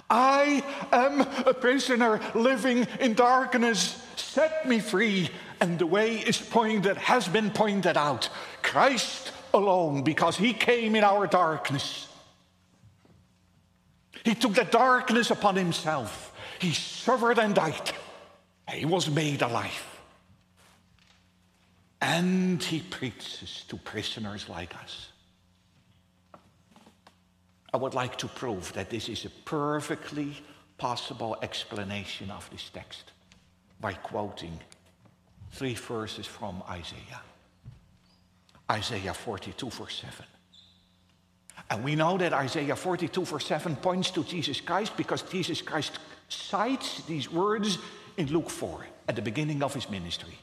I 0.09 0.63
am 0.91 1.22
a 1.45 1.53
prisoner 1.53 2.20
living 2.34 2.88
in 2.99 3.13
darkness. 3.13 4.01
Set 4.16 4.68
me 4.68 4.80
free. 4.80 5.30
And 5.61 5.80
the 5.80 5.86
way 5.86 6.18
is 6.18 6.38
pointed, 6.38 6.97
has 6.97 7.28
been 7.28 7.49
pointed 7.49 7.95
out. 7.97 8.30
Christ 8.61 9.32
alone, 9.53 10.03
because 10.03 10.36
he 10.36 10.53
came 10.53 10.95
in 10.95 11.03
our 11.03 11.28
darkness. 11.28 12.07
He 14.24 14.36
took 14.36 14.53
the 14.53 14.66
darkness 14.66 15.32
upon 15.32 15.55
himself. 15.55 16.34
He 16.59 16.74
suffered 16.74 17.39
and 17.39 17.55
died. 17.55 17.91
He 18.70 18.86
was 18.86 19.09
made 19.09 19.41
alive. 19.41 19.86
And 22.01 22.61
he 22.61 22.82
preaches 22.82 23.63
to 23.70 23.78
prisoners 23.78 24.49
like 24.49 24.76
us. 24.84 25.09
I 27.76 27.78
would 27.78 27.93
like 27.93 28.15
to 28.19 28.28
prove 28.30 28.71
that 28.71 28.89
this 28.89 29.09
is 29.09 29.26
a 29.26 29.30
perfectly 29.43 30.32
possible 30.78 31.36
explanation 31.41 32.32
of 32.32 32.49
this 32.49 32.69
text 32.73 33.11
by 33.82 33.91
quoting 33.91 34.57
three 35.51 35.73
verses 35.73 36.26
from 36.26 36.63
Isaiah. 36.69 37.21
Isaiah 38.71 39.13
42, 39.13 39.69
verse 39.71 40.01
7. 40.01 40.26
And 41.69 41.84
we 41.84 41.95
know 41.95 42.17
that 42.17 42.32
Isaiah 42.32 42.78
42, 42.78 43.26
verse 43.26 43.45
7 43.45 43.76
points 43.76 44.09
to 44.11 44.23
Jesus 44.23 44.61
Christ 44.61 44.95
because 44.95 45.23
Jesus 45.23 45.61
Christ 45.61 45.99
cites 46.30 47.03
these 47.03 47.30
words 47.30 47.78
in 48.15 48.28
Luke 48.28 48.49
4 48.49 48.88
at 49.09 49.17
the 49.17 49.21
beginning 49.21 49.61
of 49.61 49.73
his 49.73 49.89
ministry. 49.89 50.38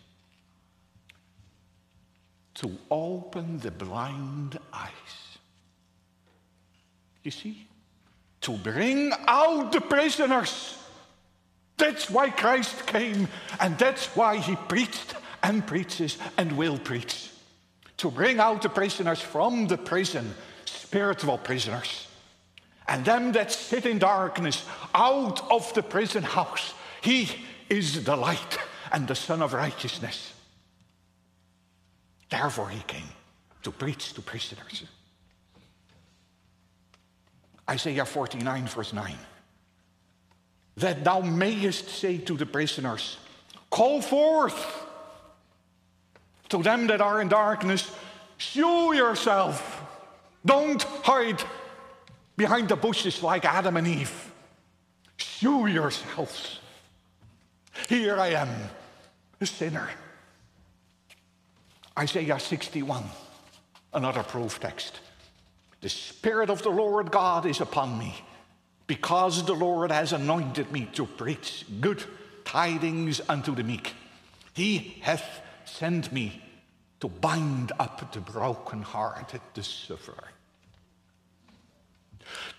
To 2.57 2.77
open 2.91 3.57
the 3.57 3.71
blind 3.71 4.59
eyes 4.71 4.91
you 7.23 7.31
see? 7.31 7.67
To 8.43 8.53
bring 8.53 9.13
out 9.27 9.73
the 9.73 9.81
prisoners. 9.81 10.79
That's 11.77 12.11
why 12.11 12.31
Christ 12.31 12.87
came, 12.87 13.29
and 13.61 13.79
that's 13.79 14.07
why 14.17 14.37
he 14.37 14.57
preached 14.57 15.15
and 15.43 15.67
preaches 15.67 16.19
and 16.37 16.57
will 16.57 16.79
preach. 16.79 17.31
To 17.99 18.11
bring 18.11 18.41
out 18.41 18.63
the 18.63 18.69
prisoners 18.69 19.21
from 19.21 19.67
the 19.67 19.79
prison, 19.79 20.35
spiritual 20.65 21.39
prisoners, 21.39 22.07
and 22.89 23.05
them 23.05 23.33
that 23.33 23.53
sit 23.53 23.87
in 23.87 23.99
darkness 23.99 24.67
out 24.95 25.51
of 25.51 25.73
the 25.75 25.83
prison 25.83 26.23
house. 26.23 26.75
He 27.01 27.29
is 27.69 28.05
the 28.05 28.17
light 28.17 28.59
and 28.93 29.07
the 29.07 29.15
Son 29.15 29.41
of 29.41 29.53
righteousness. 29.53 30.33
Therefore, 32.29 32.69
he 32.69 32.83
came 32.87 33.09
to 33.63 33.71
preach 33.71 34.13
to 34.15 34.23
prisoners. 34.23 34.85
Isaiah 37.73 38.05
49, 38.05 38.67
verse 38.67 38.93
9. 38.93 39.17
That 40.77 41.05
thou 41.05 41.21
mayest 41.21 41.89
say 41.89 42.19
to 42.19 42.37
the 42.37 42.45
prisoners, 42.45 43.17
Call 43.71 44.03
forth 44.03 44.87
to 46.51 46.63
them 46.63 46.87
that 46.89 47.01
are 47.01 47.23
in 47.23 47.29
darkness, 47.29 47.91
show 48.37 48.93
yourself. 48.93 49.81
Don't 50.45 50.83
hide 50.83 51.43
behind 52.37 52.69
the 52.69 52.77
bushes 52.77 53.23
like 53.23 53.47
Adam 53.47 53.79
and 53.79 53.87
Eve. 53.87 54.33
Show 55.17 55.65
yourselves. 55.65 56.59
Here 57.89 58.19
I 58.19 58.29
am, 58.43 58.51
a 59.41 59.47
sinner. 59.47 59.89
Isaiah 61.99 62.39
61, 62.39 63.05
another 63.95 64.23
proof 64.23 64.61
text. 64.61 65.01
The 65.83 65.89
Spirit 65.89 66.49
of 66.49 66.63
the 66.63 66.71
Lord 66.71 67.11
God 67.11 67.45
is 67.45 67.61
upon 67.61 67.99
me, 67.99 68.15
because 68.87 69.45
the 69.45 69.53
Lord 69.53 69.91
has 69.91 70.13
anointed 70.13 70.71
me 70.71 70.89
to 70.93 71.05
preach 71.05 71.65
good 71.81 72.05
tidings 72.45 73.21
unto 73.29 73.53
the 73.53 73.65
meek. 73.65 73.93
He 74.55 74.99
hath 75.01 75.41
sent 75.65 76.13
me 76.13 76.41
to 77.01 77.09
bind 77.09 77.73
up 77.81 78.13
the 78.13 78.21
brokenhearted, 78.21 79.41
the 79.55 79.65
sufferer, 79.65 80.29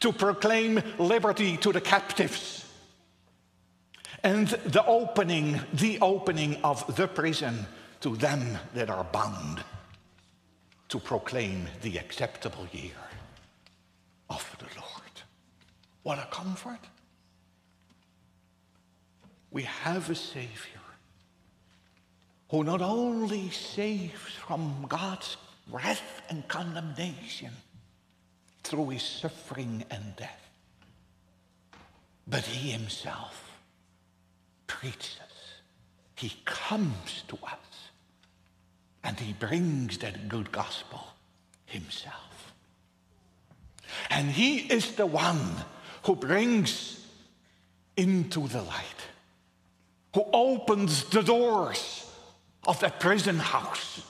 to 0.02 0.12
proclaim 0.12 0.84
liberty 1.00 1.56
to 1.58 1.72
the 1.72 1.80
captives, 1.80 2.66
and 4.22 4.50
the 4.50 4.86
opening, 4.86 5.62
the 5.72 5.98
opening 6.02 6.58
of 6.62 6.94
the 6.98 7.08
prison 7.08 7.66
to 8.02 8.18
them 8.18 8.58
that 8.74 8.90
are 8.90 9.06
bound, 9.06 9.64
to 10.90 11.00
proclaim 11.00 11.70
the 11.84 11.98
acceptable 11.98 12.68
year 12.74 12.92
of 14.34 14.56
the 14.60 14.66
Lord. 14.80 15.22
What 16.04 16.20
a 16.20 16.28
comfort. 16.32 16.80
We 19.52 19.64
have 19.64 20.10
a 20.10 20.16
Savior 20.16 20.82
who 22.50 22.64
not 22.64 22.82
only 22.82 23.50
saves 23.50 24.34
from 24.34 24.86
God's 24.88 25.38
wrath 25.72 26.22
and 26.30 26.48
condemnation 26.48 27.52
through 28.64 28.90
his 28.90 29.04
suffering 29.04 29.84
and 29.90 30.16
death, 30.16 30.50
but 32.28 32.44
he 32.44 32.72
himself 32.72 33.52
preaches. 34.68 35.18
He 36.16 36.34
comes 36.46 37.24
to 37.28 37.36
us 37.44 37.90
and 39.04 39.20
he 39.20 39.34
brings 39.34 39.98
that 40.00 40.30
good 40.30 40.52
gospel 40.52 41.08
himself. 41.66 42.33
And 44.10 44.32
He 44.32 44.58
is 44.58 44.96
the 44.96 45.06
one 45.06 45.56
who 46.04 46.16
brings 46.16 47.06
into 47.96 48.48
the 48.48 48.62
light, 48.62 49.02
who 50.16 50.26
opens 50.34 51.06
the 51.06 51.22
doors 51.22 52.10
of 52.66 52.80
that 52.80 53.00
prison 53.00 53.38
house. 53.38 54.02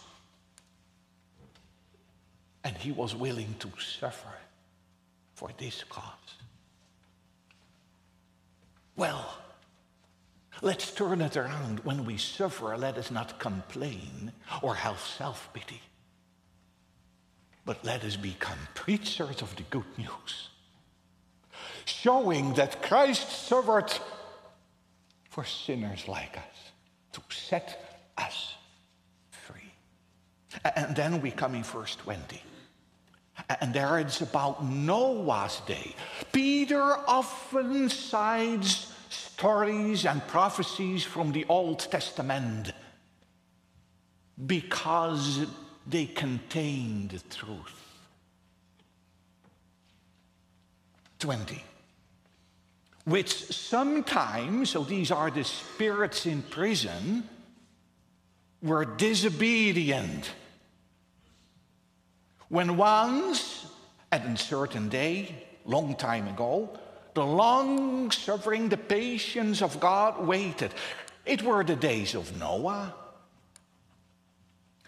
And 2.63 2.75
He 2.77 2.91
was 2.91 3.15
willing 3.15 3.55
to 3.59 3.69
suffer 3.79 4.33
for 5.35 5.49
this 5.57 5.83
cause. 5.89 6.03
Well, 8.95 9.37
let's 10.61 10.91
turn 10.91 11.21
it 11.21 11.35
around. 11.35 11.79
When 11.79 12.05
we 12.05 12.17
suffer, 12.17 12.77
let 12.77 12.97
us 12.97 13.09
not 13.09 13.39
complain 13.39 14.31
or 14.61 14.75
have 14.75 14.99
self 14.99 15.49
pity. 15.53 15.81
But 17.65 17.83
let 17.85 18.03
us 18.03 18.15
become 18.17 18.57
preachers 18.73 19.41
of 19.41 19.55
the 19.55 19.63
good 19.63 19.97
news, 19.97 20.49
showing 21.85 22.53
that 22.55 22.81
Christ 22.81 23.47
suffered 23.47 23.91
for 25.29 25.45
sinners 25.45 26.07
like 26.07 26.37
us 26.37 26.71
to 27.13 27.21
set 27.33 28.11
us 28.17 28.55
free. 29.29 29.71
And 30.75 30.95
then 30.95 31.21
we 31.21 31.31
come 31.31 31.55
in 31.55 31.63
verse 31.63 31.95
20. 31.95 32.41
And 33.61 33.73
there 33.73 33.97
it's 33.97 34.21
about 34.21 34.63
Noah's 34.63 35.61
day. 35.61 35.95
Peter 36.31 36.81
often 37.07 37.89
cites 37.89 38.93
stories 39.09 40.05
and 40.05 40.25
prophecies 40.27 41.03
from 41.03 41.31
the 41.31 41.45
Old 41.49 41.79
Testament 41.79 42.71
because 44.45 45.45
they 45.87 46.05
contain 46.05 47.07
the 47.09 47.19
truth. 47.35 47.83
20. 51.19 51.63
Which 53.05 53.33
sometimes, 53.33 54.71
so 54.71 54.83
these 54.83 55.11
are 55.11 55.31
the 55.31 55.43
spirits 55.43 56.25
in 56.25 56.41
prison, 56.41 57.27
were 58.61 58.85
disobedient. 58.85 60.31
When 62.49 62.77
once, 62.77 63.67
at 64.11 64.25
a 64.25 64.37
certain 64.37 64.89
day, 64.89 65.45
long 65.65 65.95
time 65.95 66.27
ago, 66.27 66.77
the 67.13 67.25
long 67.25 68.11
suffering, 68.11 68.69
the 68.69 68.77
patience 68.77 69.61
of 69.61 69.79
God 69.79 70.25
waited. 70.25 70.73
It 71.25 71.41
were 71.41 71.63
the 71.63 71.75
days 71.75 72.15
of 72.15 72.37
Noah. 72.37 72.93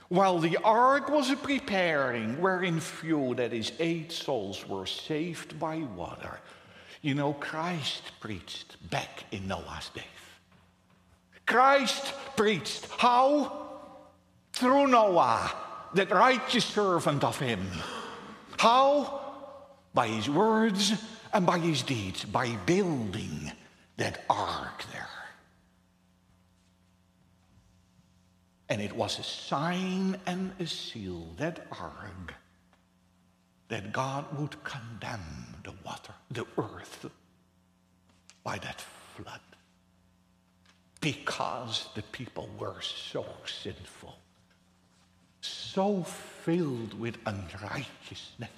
While 0.09 0.39
the 0.39 0.57
ark 0.63 1.09
was 1.09 1.33
preparing, 1.35 2.39
wherein 2.39 2.79
few, 2.79 3.33
that 3.35 3.53
is, 3.53 3.71
eight 3.79 4.11
souls, 4.11 4.67
were 4.67 4.85
saved 4.85 5.59
by 5.59 5.77
water. 5.77 6.39
You 7.01 7.15
know, 7.15 7.33
Christ 7.33 8.03
preached 8.19 8.77
back 8.89 9.25
in 9.31 9.47
Noah's 9.47 9.89
days. 9.89 10.03
Christ 11.45 12.13
preached. 12.35 12.87
How? 12.97 13.63
Through 14.53 14.87
Noah, 14.87 15.51
that 15.93 16.11
righteous 16.11 16.65
servant 16.65 17.23
of 17.23 17.39
him. 17.39 17.67
How? 18.57 19.21
By 19.93 20.07
his 20.07 20.29
words 20.29 20.93
and 21.33 21.45
by 21.45 21.59
his 21.59 21.81
deeds, 21.81 22.25
by 22.25 22.55
building 22.65 23.51
that 23.97 24.23
ark 24.29 24.83
there. 24.91 25.14
And 28.75 28.83
it 28.83 28.93
was 28.93 29.19
a 29.19 29.23
sign 29.23 30.17
and 30.25 30.51
a 30.59 30.67
seal, 30.67 31.29
that 31.37 31.65
ark, 31.79 32.33
that 33.69 33.93
God 33.93 34.25
would 34.37 34.61
condemn 34.65 35.55
the 35.63 35.71
water, 35.85 36.13
the 36.29 36.45
earth, 36.57 37.09
by 38.43 38.57
that 38.57 38.81
flood. 39.15 39.39
Because 40.99 41.87
the 41.95 42.01
people 42.01 42.49
were 42.59 42.81
so 42.81 43.25
sinful, 43.45 44.17
so 45.39 46.03
filled 46.03 46.99
with 46.99 47.17
unrighteousness 47.25 48.49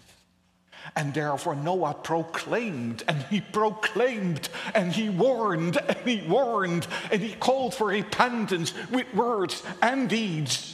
and 0.96 1.14
therefore 1.14 1.56
Noah 1.56 1.94
proclaimed 1.94 3.04
and 3.08 3.22
he 3.24 3.42
proclaimed 3.42 4.50
and 4.74 4.92
he 4.92 5.10
warned 5.10 5.78
and 5.78 5.98
he 6.00 6.28
warned 6.28 6.88
and 7.12 7.22
he 7.22 7.34
called 7.34 7.74
for 7.74 7.88
repentance 7.88 8.74
with 8.90 9.12
words 9.14 9.64
and 9.82 10.10
deeds. 10.10 10.74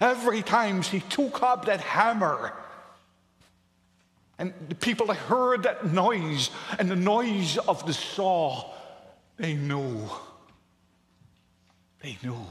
Every 0.00 0.42
time 0.42 0.82
he 0.82 1.00
took 1.00 1.42
up 1.42 1.66
that 1.66 1.80
hammer 1.80 2.52
and 4.38 4.52
the 4.68 4.74
people 4.74 5.12
heard 5.14 5.62
that 5.62 5.86
noise 5.86 6.50
and 6.78 6.90
the 6.90 6.96
noise 6.96 7.56
of 7.56 7.86
the 7.86 7.92
saw, 7.92 8.72
they 9.36 9.54
knew. 9.54 10.08
They 12.02 12.18
knew. 12.22 12.44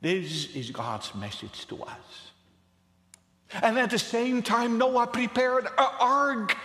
This 0.00 0.54
is 0.54 0.70
God's 0.70 1.14
message 1.14 1.66
to 1.68 1.82
us. 1.82 2.30
And 3.62 3.78
at 3.78 3.90
the 3.90 3.98
same 3.98 4.42
time, 4.42 4.78
Noah 4.78 5.06
prepared 5.06 5.66
an 5.66 5.88
ark, 6.00 6.56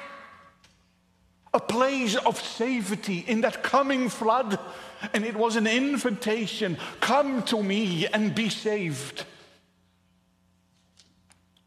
a 1.53 1.59
place 1.59 2.15
of 2.15 2.39
safety 2.41 3.19
in 3.27 3.41
that 3.41 3.63
coming 3.63 4.09
flood. 4.09 4.59
And 5.13 5.25
it 5.25 5.35
was 5.35 5.55
an 5.55 5.67
invitation 5.67 6.77
come 6.99 7.43
to 7.43 7.61
me 7.61 8.07
and 8.07 8.33
be 8.33 8.49
saved. 8.49 9.25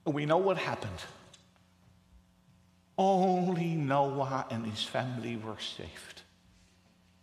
We 0.04 0.26
know 0.26 0.38
what 0.38 0.58
happened. 0.58 0.98
Only 2.96 3.74
Noah 3.74 4.46
and 4.50 4.66
his 4.66 4.84
family 4.84 5.36
were 5.36 5.58
saved. 5.58 6.22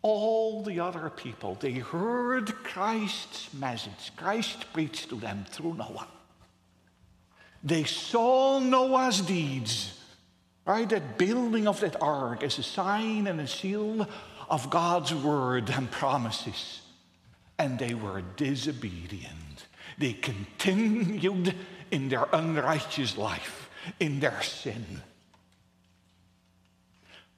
All 0.01 0.63
the 0.63 0.79
other 0.79 1.09
people, 1.09 1.55
they 1.59 1.73
heard 1.73 2.51
Christ's 2.63 3.53
message. 3.53 4.11
Christ 4.15 4.65
preached 4.73 5.09
to 5.09 5.15
them 5.15 5.45
through 5.49 5.75
Noah. 5.75 6.07
They 7.63 7.83
saw 7.83 8.59
Noah's 8.59 9.21
deeds, 9.21 9.99
right? 10.65 10.89
That 10.89 11.17
building 11.17 11.67
of 11.67 11.79
that 11.81 12.01
ark 12.01 12.43
as 12.43 12.57
a 12.57 12.63
sign 12.63 13.27
and 13.27 13.39
a 13.39 13.47
seal 13.47 14.07
of 14.49 14.69
God's 14.69 15.13
word 15.13 15.69
and 15.69 15.89
promises. 15.89 16.81
And 17.59 17.77
they 17.77 17.93
were 17.93 18.23
disobedient. 18.35 19.67
They 19.97 20.13
continued 20.13 21.55
in 21.91 22.09
their 22.09 22.27
unrighteous 22.33 23.17
life, 23.17 23.69
in 23.99 24.19
their 24.19 24.41
sin. 24.41 25.01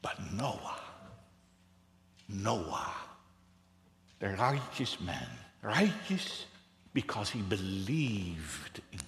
But 0.02 0.34
Noah, 0.34 0.80
Noah, 2.30 2.94
the 4.20 4.30
righteous 4.30 5.00
man, 5.02 5.28
righteous 5.62 6.46
because 6.94 7.30
he 7.30 7.42
believed 7.42 8.82
in 8.92 9.00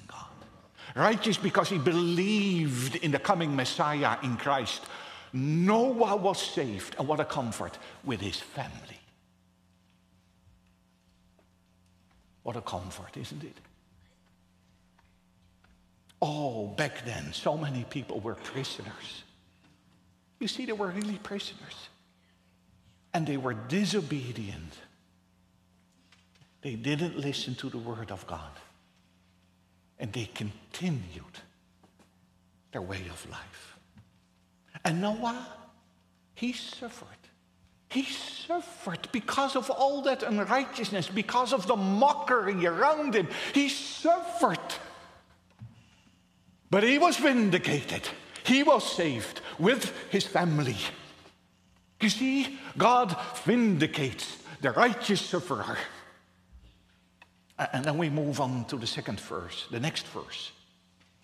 righteous 0.95 1.37
because 1.37 1.69
he 1.69 1.77
believed 1.77 2.95
in 2.95 3.11
the 3.11 3.19
coming 3.19 3.55
Messiah 3.55 4.17
in 4.23 4.37
Christ. 4.37 4.81
Noah 5.33 6.15
was 6.15 6.41
saved, 6.41 6.95
and 6.97 7.07
what 7.07 7.19
a 7.19 7.25
comfort 7.25 7.77
with 8.03 8.21
his 8.21 8.39
family. 8.39 8.99
What 12.43 12.55
a 12.55 12.61
comfort, 12.61 13.17
isn't 13.17 13.43
it? 13.43 13.57
Oh, 16.21 16.67
back 16.67 17.03
then, 17.05 17.33
so 17.33 17.57
many 17.57 17.83
people 17.83 18.19
were 18.19 18.35
prisoners. 18.35 19.23
You 20.39 20.47
see, 20.47 20.65
they 20.65 20.73
were 20.73 20.87
really 20.87 21.17
prisoners. 21.17 21.89
And 23.13 23.25
they 23.25 23.37
were 23.37 23.53
disobedient. 23.53 24.73
They 26.61 26.75
didn't 26.75 27.17
listen 27.17 27.55
to 27.55 27.69
the 27.69 27.77
word 27.77 28.11
of 28.11 28.25
God. 28.27 28.51
And 29.99 30.11
they 30.11 30.25
continued 30.25 31.23
their 32.71 32.81
way 32.81 33.01
of 33.09 33.29
life. 33.29 33.77
And 34.83 35.01
Noah, 35.01 35.47
he 36.33 36.51
suffered. 36.53 37.07
He 37.89 38.03
suffered 38.03 39.07
because 39.11 39.55
of 39.55 39.69
all 39.69 40.01
that 40.01 40.23
unrighteousness, 40.23 41.07
because 41.07 41.53
of 41.53 41.65
the 41.65 41.77
mockery 41.77 42.65
around 42.65 43.15
him. 43.15 43.29
He 43.53 43.69
suffered. 43.69 44.59
But 46.69 46.83
he 46.83 46.97
was 46.97 47.15
vindicated. 47.15 48.07
He 48.45 48.63
was 48.63 48.91
saved 48.91 49.39
with 49.57 49.93
his 50.09 50.25
family. 50.25 50.75
You 52.01 52.09
see, 52.09 52.59
God 52.77 53.15
vindicates 53.45 54.37
the 54.61 54.71
righteous 54.71 55.21
sufferer. 55.21 55.77
And 57.57 57.85
then 57.85 57.97
we 57.97 58.09
move 58.09 58.41
on 58.41 58.65
to 58.65 58.77
the 58.77 58.87
second 58.87 59.19
verse, 59.19 59.67
the 59.71 59.79
next 59.79 60.07
verse, 60.07 60.51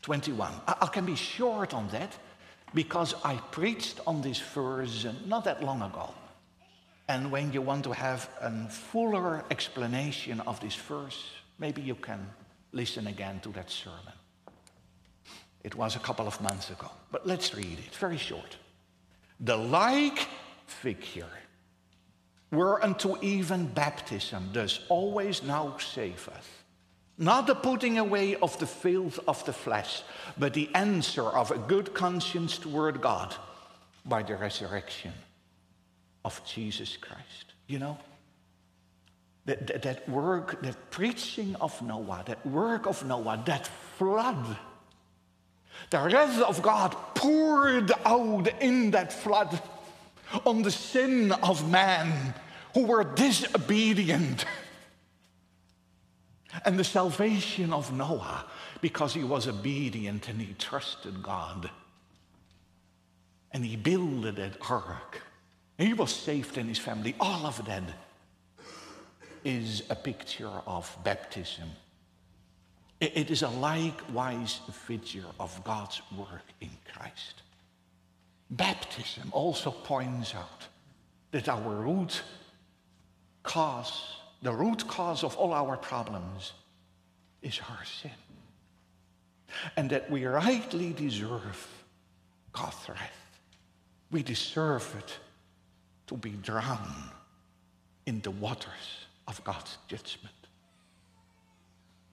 21. 0.02 0.52
I, 0.68 0.88
can 0.88 1.06
be 1.06 1.16
short 1.16 1.74
on 1.74 1.90
that 1.90 2.18
because 2.74 3.14
I 3.24 3.36
preached 3.52 4.00
on 4.08 4.22
this 4.22 4.40
verse 4.40 5.06
not 5.26 5.44
that 5.44 5.62
long 5.64 5.82
ago. 5.82 6.14
And 7.10 7.32
when 7.32 7.52
you 7.52 7.62
want 7.62 7.84
to 7.84 7.92
have 7.92 8.30
a 8.40 8.70
fuller 8.70 9.44
explanation 9.52 10.40
of 10.42 10.62
this 10.62 10.76
verse, 10.76 11.22
maybe 11.60 11.82
you 11.82 11.96
can 11.96 12.26
listen 12.72 13.08
again 13.08 13.42
to 13.42 13.50
that 13.50 13.70
sermon. 13.70 14.14
It 15.64 15.76
was 15.76 15.98
a 15.98 16.00
couple 16.00 16.28
of 16.28 16.40
months 16.42 16.70
ago, 16.70 16.90
but 17.12 17.28
let's 17.28 17.54
read 17.54 17.78
it, 17.78 17.94
very 17.96 18.18
short. 18.18 18.58
The 19.42 19.58
like 19.58 20.28
figure 20.66 21.28
were 22.52 22.84
unto 22.84 23.18
even 23.22 23.66
baptism 23.68 24.50
does 24.52 24.82
always 24.90 25.42
now 25.44 25.78
save 25.78 26.28
us. 26.30 26.46
Not 27.18 27.48
the 27.48 27.56
putting 27.56 27.98
away 27.98 28.36
of 28.36 28.58
the 28.60 28.66
filth 28.66 29.20
of 29.28 29.44
the 29.46 29.54
flesh, 29.54 30.02
but 30.38 30.54
the 30.54 30.70
answer 30.74 31.24
of 31.24 31.52
a 31.52 31.58
good 31.58 31.94
conscience 31.94 32.58
toward 32.58 33.00
God 33.00 33.36
by 34.06 34.24
the 34.24 34.36
resurrection 34.36 35.14
of 36.26 36.42
Jesus 36.46 36.98
Christ. 36.98 37.54
You 37.68 37.80
know, 37.80 37.98
that, 39.46 39.68
that, 39.68 39.82
that 39.84 40.10
work, 40.10 40.62
that 40.64 40.92
preaching 40.92 41.56
of 41.58 41.82
Noah, 41.82 42.24
that 42.26 42.46
work 42.46 42.86
of 42.86 43.06
Noah, 43.06 43.42
that 43.46 43.68
flood, 43.98 44.58
the 45.90 46.00
wrath 46.00 46.42
of 46.42 46.62
God 46.62 46.96
poured 47.16 47.92
out 48.06 48.48
in 48.62 48.92
that 48.92 49.14
flood 49.14 49.62
on 50.46 50.62
the 50.62 50.72
sin 50.72 51.32
of 51.32 51.70
man 51.70 52.34
who 52.74 52.86
were 52.86 53.04
disobedient. 53.04 54.46
And 56.66 56.78
the 56.78 56.84
salvation 56.84 57.72
of 57.72 57.94
Noah 57.94 58.46
because 58.82 59.14
he 59.14 59.24
was 59.24 59.48
obedient 59.48 60.28
and 60.28 60.42
he 60.42 60.54
trusted 60.54 61.24
God. 61.24 61.70
And 63.52 63.66
he 63.66 63.76
builded 63.76 64.38
that 64.38 64.58
ark. 64.70 65.22
He 65.78 65.94
was 65.94 66.14
saved 66.14 66.58
in 66.58 66.68
his 66.68 66.78
family. 66.78 67.16
All 67.20 67.46
of 67.46 67.64
that 67.66 67.84
is 69.44 69.84
a 69.90 69.96
picture 69.96 70.52
of 70.68 70.96
baptism. 71.04 71.70
It 73.00 73.32
is 73.32 73.42
a 73.42 73.50
likewise 73.50 74.60
figure 74.72 75.26
of 75.40 75.64
God's 75.64 76.02
work 76.16 76.46
in 76.60 76.70
Christ. 76.94 77.42
Baptism 78.52 79.30
also 79.32 79.72
points 79.72 80.36
out 80.36 80.68
that 81.32 81.48
our 81.48 81.76
root 81.76 82.22
cause 83.44 84.22
the 84.42 84.52
root 84.52 84.88
cause 84.88 85.24
of 85.24 85.36
all 85.38 85.54
our 85.54 85.78
problems 85.78 86.54
is 87.42 87.60
our 87.70 87.86
sin. 87.86 88.12
And 89.78 89.90
that 89.92 90.10
we 90.10 90.26
rightly 90.26 90.94
deserve 90.94 91.68
God's 92.52 92.90
wrath. 92.90 93.40
We 94.10 94.24
deserve 94.24 94.96
it 94.98 95.20
to 96.08 96.18
be 96.18 96.32
drowned 96.32 97.12
in 98.06 98.22
the 98.22 98.32
waters 98.32 99.06
of 99.28 99.44
God's 99.44 99.78
judgment. 99.88 100.34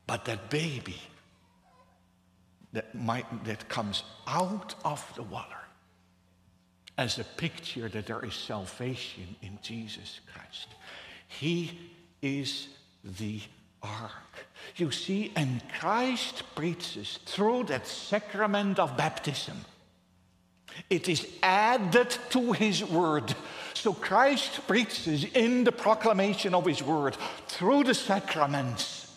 But 0.07 0.25
that 0.27 0.51
baby 0.51 1.01
that, 2.73 2.95
might, 2.95 3.45
that 3.45 3.69
comes 3.69 4.03
out 4.27 4.75
of 4.85 5.13
the 5.15 5.23
water 5.23 5.57
as 6.99 7.19
a 7.19 7.25
picture 7.25 7.89
that 7.89 8.07
there 8.07 8.25
is 8.25 8.35
salvation 8.35 9.37
in 9.41 9.59
Jesus 9.63 10.21
Christ. 10.33 10.67
He 11.29 11.79
is 12.21 12.67
the 13.05 13.41
ark. 13.81 14.11
You 14.77 14.91
see, 14.91 15.33
and 15.37 15.63
Christ 15.79 16.43
preaches 16.57 17.21
through 17.25 17.65
that 17.65 17.87
sacrament 17.87 18.81
of 18.81 18.97
baptism. 18.97 19.65
It 20.91 21.09
is 21.09 21.27
added 21.43 22.11
to 22.31 22.53
his 22.53 22.85
word. 22.85 23.33
So 23.75 23.93
Christ 23.93 24.67
preaches 24.67 25.25
in 25.25 25.63
the 25.63 25.73
proclamation 25.73 26.53
of 26.53 26.67
his 26.67 26.83
word 26.83 27.17
through 27.47 27.85
the 27.85 27.95
sacraments. 27.95 29.13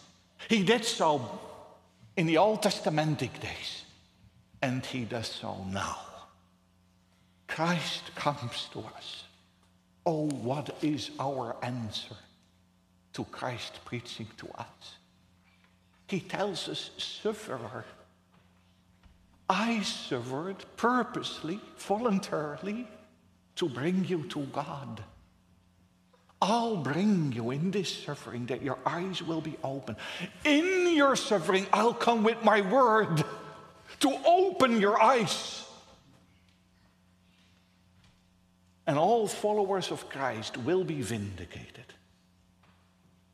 He 0.47 0.63
did 0.63 0.85
so 0.85 1.39
in 2.15 2.27
the 2.27 2.37
Old 2.37 2.61
Testamentic 2.61 3.39
days, 3.39 3.85
and 4.61 4.85
he 4.85 5.05
does 5.05 5.27
so 5.27 5.65
now. 5.71 6.10
Christ 7.51 8.15
comes 8.15 8.69
to 8.71 8.79
us. 8.79 9.25
Oh, 10.05 10.29
what 10.29 10.73
is 10.81 11.11
our 11.19 11.57
answer 11.61 12.15
to 13.11 13.25
Christ 13.25 13.79
preaching 13.83 14.27
to 14.37 14.47
us? 14.55 14.95
He 16.07 16.21
tells 16.21 16.69
us, 16.69 16.91
sufferer. 16.97 17.83
I 19.49 19.81
suffered 19.81 20.63
purposely, 20.77 21.59
voluntarily, 21.77 22.87
to 23.57 23.67
bring 23.67 24.05
you 24.05 24.23
to 24.29 24.43
God. 24.53 25.03
I'll 26.41 26.77
bring 26.77 27.33
you 27.33 27.51
in 27.51 27.69
this 27.69 28.03
suffering 28.03 28.45
that 28.45 28.63
your 28.63 28.79
eyes 28.85 29.21
will 29.21 29.41
be 29.41 29.57
open. 29.61 29.97
In 30.45 30.95
your 30.95 31.17
suffering, 31.17 31.67
I'll 31.73 31.93
come 31.93 32.23
with 32.23 32.41
my 32.45 32.61
word 32.61 33.25
to 33.99 34.19
open 34.25 34.79
your 34.79 35.01
eyes. 35.01 35.65
And 38.91 38.99
all 38.99 39.25
followers 39.25 39.89
of 39.89 40.09
Christ 40.09 40.57
will 40.57 40.83
be 40.83 41.01
vindicated. 41.01 41.93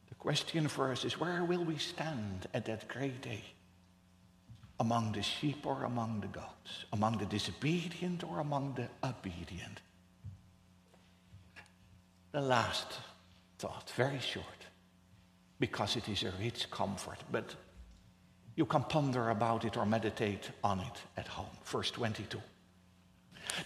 The 0.08 0.14
question 0.14 0.68
for 0.68 0.92
us 0.92 1.04
is 1.04 1.20
where 1.20 1.44
will 1.44 1.64
we 1.64 1.80
stand 1.80 2.46
at 2.54 2.66
that 2.66 2.88
great 2.88 3.24
day? 3.24 3.44
Among 4.80 5.14
the 5.14 5.24
sheep 5.24 5.66
or 5.66 5.86
among 5.86 6.20
the 6.20 6.28
goats? 6.28 6.86
Among 6.94 7.18
the 7.18 7.26
disobedient 7.26 8.24
or 8.24 8.38
among 8.40 8.76
the 8.76 8.88
obedient? 9.04 9.82
The 12.34 12.42
last 12.42 13.00
thought, 13.58 13.92
very 13.96 14.20
short, 14.20 14.68
because 15.60 15.96
it 15.96 16.08
is 16.08 16.22
a 16.22 16.34
rich 16.40 16.70
comfort, 16.70 17.18
but 17.32 17.56
you 18.56 18.68
can 18.68 18.84
ponder 18.84 19.32
about 19.32 19.66
it 19.66 19.76
or 19.76 19.88
meditate 19.88 20.52
on 20.64 20.82
it 20.82 21.02
at 21.18 21.28
home. 21.28 21.58
Verse 21.66 21.90
22. 21.90 22.40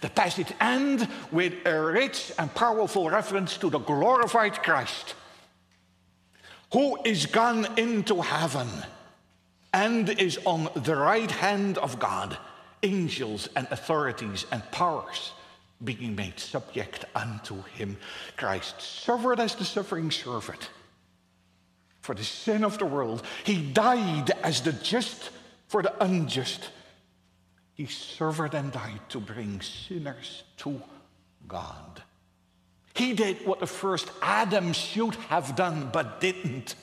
The 0.00 0.10
passage 0.10 0.52
ends 0.60 1.04
with 1.30 1.54
a 1.66 1.80
rich 1.80 2.32
and 2.38 2.54
powerful 2.54 3.10
reference 3.10 3.56
to 3.58 3.70
the 3.70 3.78
glorified 3.78 4.62
Christ, 4.62 5.14
who 6.72 6.98
is 7.04 7.26
gone 7.26 7.66
into 7.78 8.20
heaven 8.20 8.68
and 9.72 10.08
is 10.08 10.38
on 10.44 10.68
the 10.74 10.96
right 10.96 11.30
hand 11.30 11.78
of 11.78 11.98
God, 11.98 12.36
angels 12.82 13.48
and 13.56 13.66
authorities 13.70 14.46
and 14.50 14.62
powers 14.70 15.32
being 15.82 16.14
made 16.14 16.38
subject 16.38 17.04
unto 17.14 17.62
him. 17.74 17.96
Christ 18.36 18.80
suffered 18.80 19.40
as 19.40 19.54
the 19.54 19.64
suffering 19.64 20.10
servant 20.10 20.70
for 22.00 22.14
the 22.14 22.24
sin 22.24 22.64
of 22.64 22.78
the 22.78 22.86
world. 22.86 23.22
He 23.44 23.62
died 23.62 24.30
as 24.42 24.60
the 24.60 24.72
just 24.72 25.30
for 25.68 25.82
the 25.82 26.04
unjust. 26.04 26.68
He 27.82 27.88
suffered 27.88 28.54
and 28.54 28.70
died 28.70 29.00
to 29.08 29.18
bring 29.18 29.60
sinners 29.60 30.44
to 30.58 30.80
God. 31.48 32.00
He 32.94 33.12
did 33.12 33.44
what 33.44 33.58
the 33.58 33.66
first 33.66 34.08
Adam 34.22 34.72
should 34.72 35.16
have 35.16 35.56
done 35.56 35.90
but 35.92 36.20
didn't. 36.20 36.76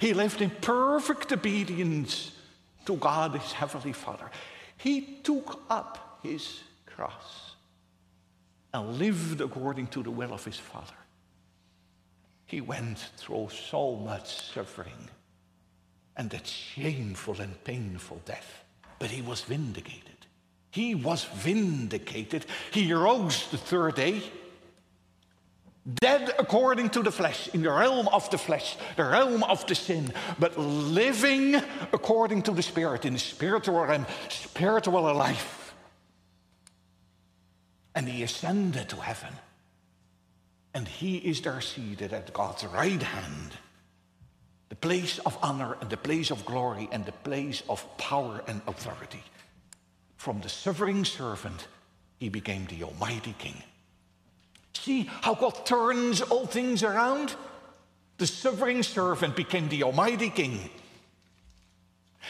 He 0.00 0.12
lived 0.12 0.42
in 0.42 0.50
perfect 0.50 1.32
obedience 1.32 2.32
to 2.84 2.94
God, 2.96 3.32
his 3.32 3.52
heavenly 3.52 3.94
Father. 3.94 4.30
He 4.76 5.00
took 5.22 5.62
up 5.70 6.20
his 6.22 6.60
cross 6.84 7.52
and 8.74 8.98
lived 8.98 9.40
according 9.40 9.86
to 9.86 10.02
the 10.02 10.10
will 10.10 10.34
of 10.34 10.44
his 10.44 10.58
Father. 10.58 11.00
He 12.44 12.60
went 12.60 12.98
through 13.16 13.48
so 13.48 13.96
much 13.96 14.52
suffering 14.52 15.08
and 16.18 16.28
that 16.28 16.46
shameful 16.46 17.40
and 17.40 17.64
painful 17.64 18.20
death, 18.26 18.61
but 19.02 19.10
he 19.10 19.20
was 19.20 19.40
vindicated. 19.40 20.26
He 20.70 20.94
was 20.94 21.24
vindicated. 21.24 22.46
He 22.70 22.92
rose 22.92 23.50
the 23.50 23.58
third 23.58 23.96
day, 23.96 24.22
dead 26.00 26.32
according 26.38 26.90
to 26.90 27.02
the 27.02 27.10
flesh, 27.10 27.48
in 27.52 27.62
the 27.62 27.72
realm 27.72 28.06
of 28.06 28.30
the 28.30 28.38
flesh, 28.38 28.76
the 28.94 29.02
realm 29.02 29.42
of 29.42 29.66
the 29.66 29.74
sin, 29.74 30.12
but 30.38 30.56
living 30.56 31.56
according 31.92 32.42
to 32.42 32.52
the 32.52 32.62
Spirit, 32.62 33.04
in 33.04 33.14
the 33.14 33.18
spiritual 33.18 33.84
realm, 33.84 34.06
spiritual 34.28 35.02
life 35.14 35.58
and 37.94 38.08
he 38.08 38.22
ascended 38.22 38.88
to 38.88 38.96
heaven. 38.96 39.32
And 40.74 40.88
he 40.88 41.16
is 41.16 41.40
there 41.40 41.60
seated 41.60 42.12
at 42.12 42.32
God's 42.32 42.64
right 42.64 43.02
hand, 43.02 43.52
place 44.82 45.18
of 45.20 45.38
honor 45.42 45.76
and 45.80 45.88
the 45.88 45.96
place 45.96 46.30
of 46.30 46.44
glory 46.44 46.88
and 46.92 47.06
the 47.06 47.12
place 47.12 47.62
of 47.68 47.86
power 47.96 48.42
and 48.46 48.60
authority. 48.66 49.22
From 50.16 50.40
the 50.40 50.48
suffering 50.48 51.04
servant, 51.04 51.68
he 52.18 52.28
became 52.28 52.66
the 52.66 52.84
Almighty 52.84 53.34
King. 53.38 53.62
See 54.74 55.08
how 55.22 55.34
God 55.34 55.64
turns 55.64 56.20
all 56.20 56.46
things 56.46 56.82
around? 56.82 57.34
The 58.18 58.26
suffering 58.26 58.82
servant 58.82 59.36
became 59.36 59.68
the 59.68 59.84
Almighty 59.84 60.30
King. 60.30 60.68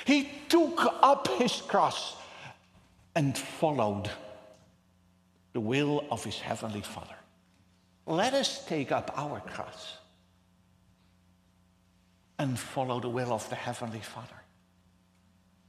He 0.04 0.28
took 0.48 0.78
up 1.02 1.28
his 1.28 1.62
cross 1.62 2.16
and 3.14 3.36
followed 3.36 4.10
the 5.52 5.60
will 5.60 6.04
of 6.10 6.24
his 6.24 6.38
heavenly 6.38 6.80
Father. 6.80 7.16
Let 8.06 8.34
us 8.34 8.64
take 8.66 8.92
up 8.92 9.10
our 9.16 9.40
cross 9.40 9.98
and 12.42 12.58
follow 12.58 12.98
the 12.98 13.08
will 13.08 13.32
of 13.32 13.48
the 13.50 13.54
heavenly 13.54 14.00
Father. 14.00 14.42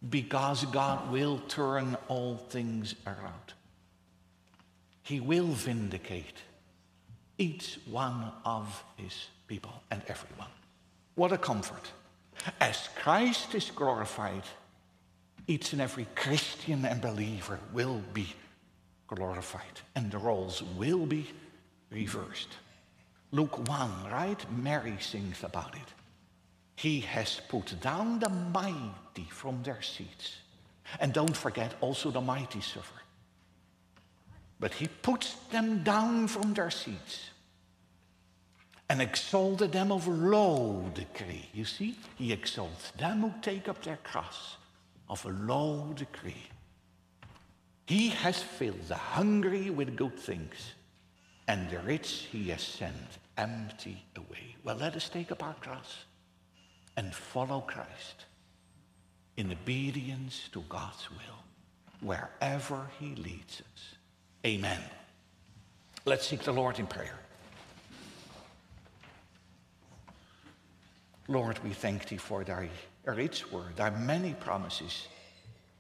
Because 0.10 0.66
God 0.66 1.12
will 1.12 1.38
turn 1.48 1.96
all 2.08 2.36
things 2.36 2.96
around. 3.06 3.54
He 5.04 5.20
will 5.20 5.48
vindicate 5.48 6.42
each 7.38 7.80
one 7.90 8.32
of 8.44 8.84
his 8.98 9.28
people 9.48 9.84
and 9.92 10.02
everyone. 10.08 10.50
What 11.14 11.32
a 11.32 11.38
comfort. 11.38 11.92
As 12.60 12.90
Christ 12.96 13.54
is 13.54 13.70
glorified, 13.70 14.44
each 15.46 15.74
and 15.74 15.82
every 15.82 16.08
Christian 16.16 16.86
and 16.86 17.00
believer 17.02 17.60
will 17.72 18.02
be 18.14 18.28
glorified, 19.08 19.82
and 19.96 20.10
the 20.10 20.18
roles 20.18 20.64
will 20.76 21.06
be 21.06 21.28
reversed. 21.92 22.50
Luke 23.32 23.68
1, 23.68 23.92
right? 24.12 24.52
Mary 24.58 24.98
sings 25.00 25.44
about 25.44 25.76
it. 25.76 26.03
He 26.76 27.02
has 27.02 27.40
put 27.48 27.80
down 27.82 28.20
the 28.20 28.30
mighty 28.30 29.28
from 29.30 29.64
their 29.64 29.82
seats. 29.82 30.38
And 31.00 31.14
don't 31.14 31.36
forget, 31.36 31.76
also 31.82 32.12
the 32.12 32.22
mighty 32.22 32.62
suffer. 32.62 33.02
But 34.60 34.74
he 34.74 34.88
puts 34.88 35.34
them 35.52 35.84
down 35.84 36.28
from 36.28 36.54
their 36.54 36.72
seats 36.72 37.30
and 38.90 39.02
exalted 39.02 39.72
them 39.72 39.92
of 39.92 40.08
low 40.08 40.90
degree. 40.94 41.50
You 41.54 41.66
see, 41.66 41.98
he 42.18 42.32
exalts 42.32 42.92
them 42.92 43.22
who 43.22 43.34
take 43.42 43.68
up 43.68 43.84
their 43.84 43.98
cross 43.98 44.58
of 45.10 45.26
a 45.26 45.30
low 45.30 45.94
degree. 45.94 46.50
He 47.86 48.10
has 48.10 48.42
filled 48.42 48.88
the 48.88 48.96
hungry 48.96 49.70
with 49.70 49.98
good 49.98 50.18
things, 50.18 50.74
and 51.48 51.70
the 51.70 51.80
rich 51.80 52.28
he 52.32 52.50
has 52.50 52.62
sent 52.62 53.20
empty 53.38 54.04
away. 54.16 54.56
Well, 54.64 54.78
let 54.78 54.96
us 54.96 55.10
take 55.10 55.32
up 55.32 55.44
our 55.44 55.56
cross 55.56 56.06
and 56.98 57.14
follow 57.14 57.62
Christ 57.62 58.26
in 59.38 59.52
obedience 59.52 60.50
to 60.54 60.64
God's 60.70 61.10
will, 61.10 61.40
wherever 62.02 62.88
he 63.00 63.16
leads 63.16 63.62
us. 63.62 63.96
Amen. 64.46 64.80
Let's 66.06 66.28
seek 66.28 66.44
the 66.44 66.52
Lord 66.52 66.80
in 66.80 66.88
prayer. 66.88 67.20
Lord, 71.28 71.60
we 71.64 71.72
thank 71.72 72.10
thee 72.10 72.18
for 72.18 72.44
thy 72.44 72.70
rich 73.06 73.50
word, 73.52 73.78
thy 73.78 73.90
many 73.90 74.34
promises, 74.34 75.08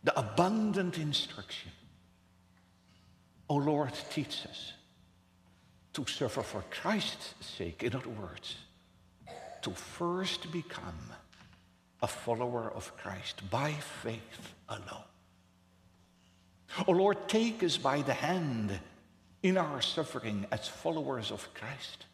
the 0.03 0.17
abundant 0.17 0.97
instruction. 0.97 1.71
O 3.49 3.55
Lord, 3.55 3.91
teach 4.09 4.45
us 4.49 4.73
to 5.93 6.05
suffer 6.05 6.41
for 6.41 6.63
Christ's 6.71 7.33
sake, 7.41 7.83
in 7.83 7.95
other 7.95 8.09
words, 8.09 8.55
to 9.63 9.71
first 9.71 10.51
become 10.51 11.11
a 12.01 12.07
follower 12.07 12.71
of 12.75 12.95
Christ 12.97 13.49
by 13.49 13.71
faith 13.71 14.53
alone. 14.69 15.07
O 16.87 16.91
Lord, 16.91 17.27
take 17.27 17.63
us 17.63 17.77
by 17.77 18.01
the 18.01 18.13
hand 18.13 18.79
in 19.41 19.57
our 19.57 19.81
suffering 19.81 20.45
as 20.51 20.67
followers 20.67 21.31
of 21.31 21.53
Christ, 21.53 22.05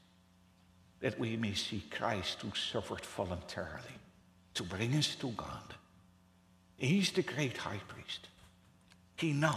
that 1.00 1.20
we 1.20 1.38
may 1.38 1.54
see 1.54 1.84
Christ 1.90 2.42
who 2.42 2.52
suffered 2.56 3.06
voluntarily 3.06 3.98
to 4.54 4.64
bring 4.64 4.94
us 4.96 5.16
to 5.16 5.30
God. 5.30 5.74
He's 6.78 7.12
the 7.12 7.24
great 7.24 7.58
high 7.58 7.82
priest. 7.88 8.28
He 9.16 9.34
knows 9.34 9.56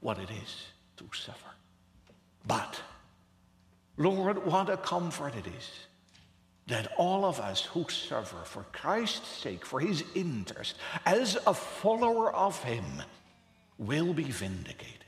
what 0.00 0.18
it 0.18 0.30
is 0.30 0.66
to 0.98 1.08
suffer. 1.12 1.50
But, 2.46 2.80
Lord, 3.96 4.44
what 4.46 4.70
a 4.70 4.76
comfort 4.76 5.34
it 5.34 5.46
is 5.46 5.85
that 6.66 6.92
all 6.96 7.24
of 7.24 7.38
us 7.38 7.62
who 7.62 7.86
suffer 7.88 8.42
for 8.44 8.64
Christ's 8.72 9.28
sake, 9.28 9.64
for 9.64 9.80
his 9.80 10.02
interest, 10.14 10.74
as 11.04 11.38
a 11.46 11.54
follower 11.54 12.34
of 12.34 12.62
him, 12.64 12.84
will 13.78 14.12
be 14.12 14.24
vindicated, 14.24 15.04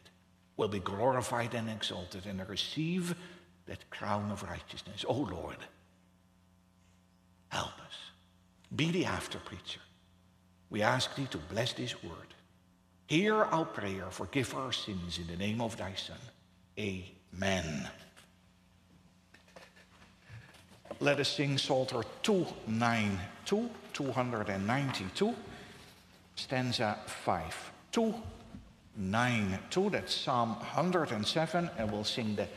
will 0.56 0.68
be 0.68 0.78
glorified 0.78 1.54
and 1.54 1.68
exalted, 1.68 2.26
and 2.26 2.46
receive 2.48 3.14
that 3.66 3.90
crown 3.90 4.30
of 4.30 4.42
righteousness. 4.42 5.04
Oh 5.08 5.28
Lord, 5.30 5.56
help 7.48 7.78
us. 7.80 7.96
Be 8.74 8.90
the 8.90 9.06
after 9.06 9.38
preacher. 9.38 9.80
We 10.70 10.82
ask 10.82 11.14
thee 11.16 11.26
to 11.30 11.38
bless 11.38 11.72
this 11.72 12.02
word. 12.04 12.34
Hear 13.06 13.36
our 13.36 13.64
prayer, 13.64 14.10
forgive 14.10 14.54
our 14.54 14.70
sins 14.70 15.18
in 15.18 15.26
the 15.26 15.36
name 15.36 15.60
of 15.60 15.76
thy 15.76 15.94
Son. 15.94 16.18
Amen. 16.78 17.88
Let 21.00 21.20
us 21.20 21.28
sing 21.28 21.58
Psalter 21.58 22.02
292, 22.22 23.70
292, 23.92 25.34
stanza 26.34 26.98
5. 27.06 27.72
292, 27.92 29.90
that's 29.90 30.14
Psalm 30.14 30.50
107, 30.56 31.70
and 31.78 31.92
we'll 31.92 32.04
sing 32.04 32.34
the 32.34 32.48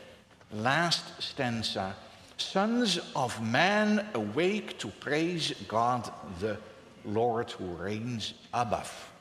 last 0.52 1.22
stanza. 1.22 1.94
Sons 2.36 2.98
of 3.14 3.40
man, 3.42 4.06
awake 4.14 4.78
to 4.78 4.88
praise 4.88 5.52
God 5.68 6.10
the 6.40 6.58
Lord 7.04 7.50
who 7.52 7.66
reigns 7.74 8.34
above. 8.52 9.11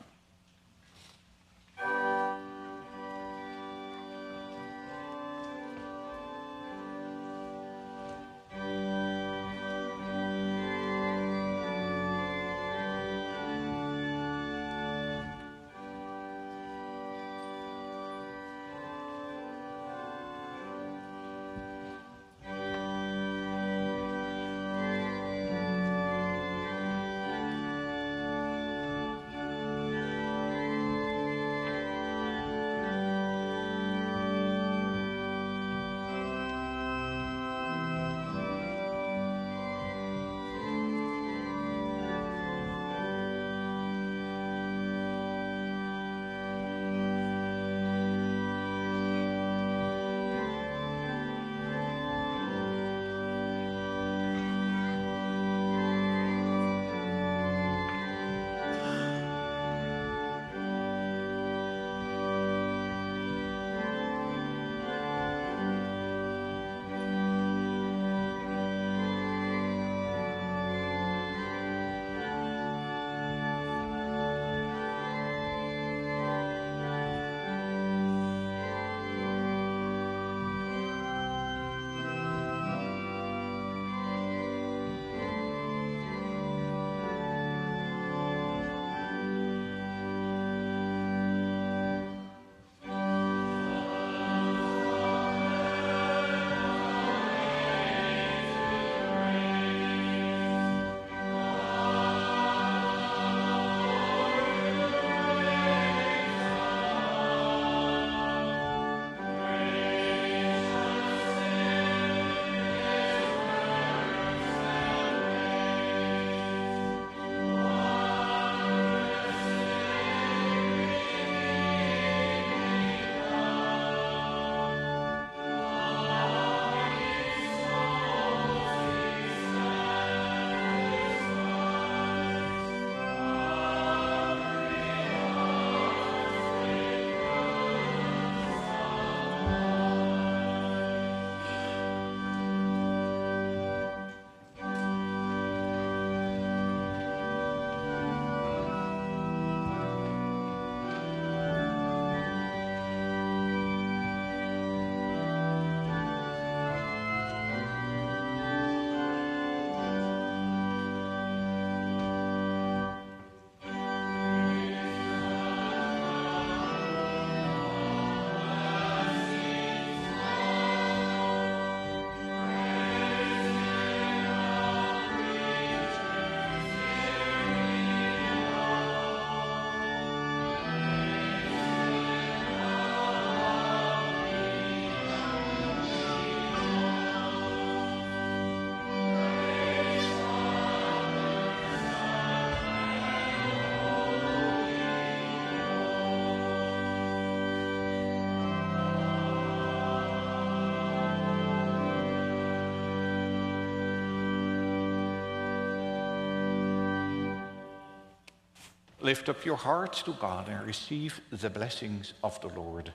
Lift 209.01 209.29
up 209.29 209.45
your 209.45 209.55
hearts 209.55 210.03
to 210.03 210.13
God 210.13 210.47
and 210.47 210.65
receive 210.65 211.19
the 211.31 211.49
blessings 211.49 212.13
of 212.23 212.39
the 212.41 212.49
Lord. 212.49 212.93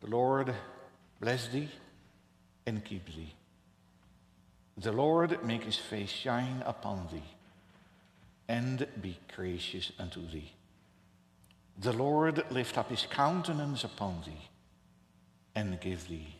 The 0.00 0.08
Lord 0.08 0.52
bless 1.20 1.48
thee 1.48 1.68
and 2.66 2.84
keep 2.84 3.06
thee. 3.06 3.34
The 4.76 4.92
Lord 4.92 5.44
make 5.44 5.64
his 5.64 5.76
face 5.76 6.10
shine 6.10 6.62
upon 6.66 7.08
thee 7.12 7.22
and 8.48 8.86
be 9.00 9.18
gracious 9.36 9.92
unto 9.98 10.20
thee. 10.28 10.52
The 11.78 11.92
Lord 11.92 12.44
lift 12.50 12.76
up 12.76 12.90
his 12.90 13.06
countenance 13.08 13.84
upon 13.84 14.22
thee 14.26 14.48
and 15.54 15.80
give 15.80 16.08
thee 16.08 16.34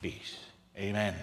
peace. 0.00 0.36
Amen. 0.78 1.14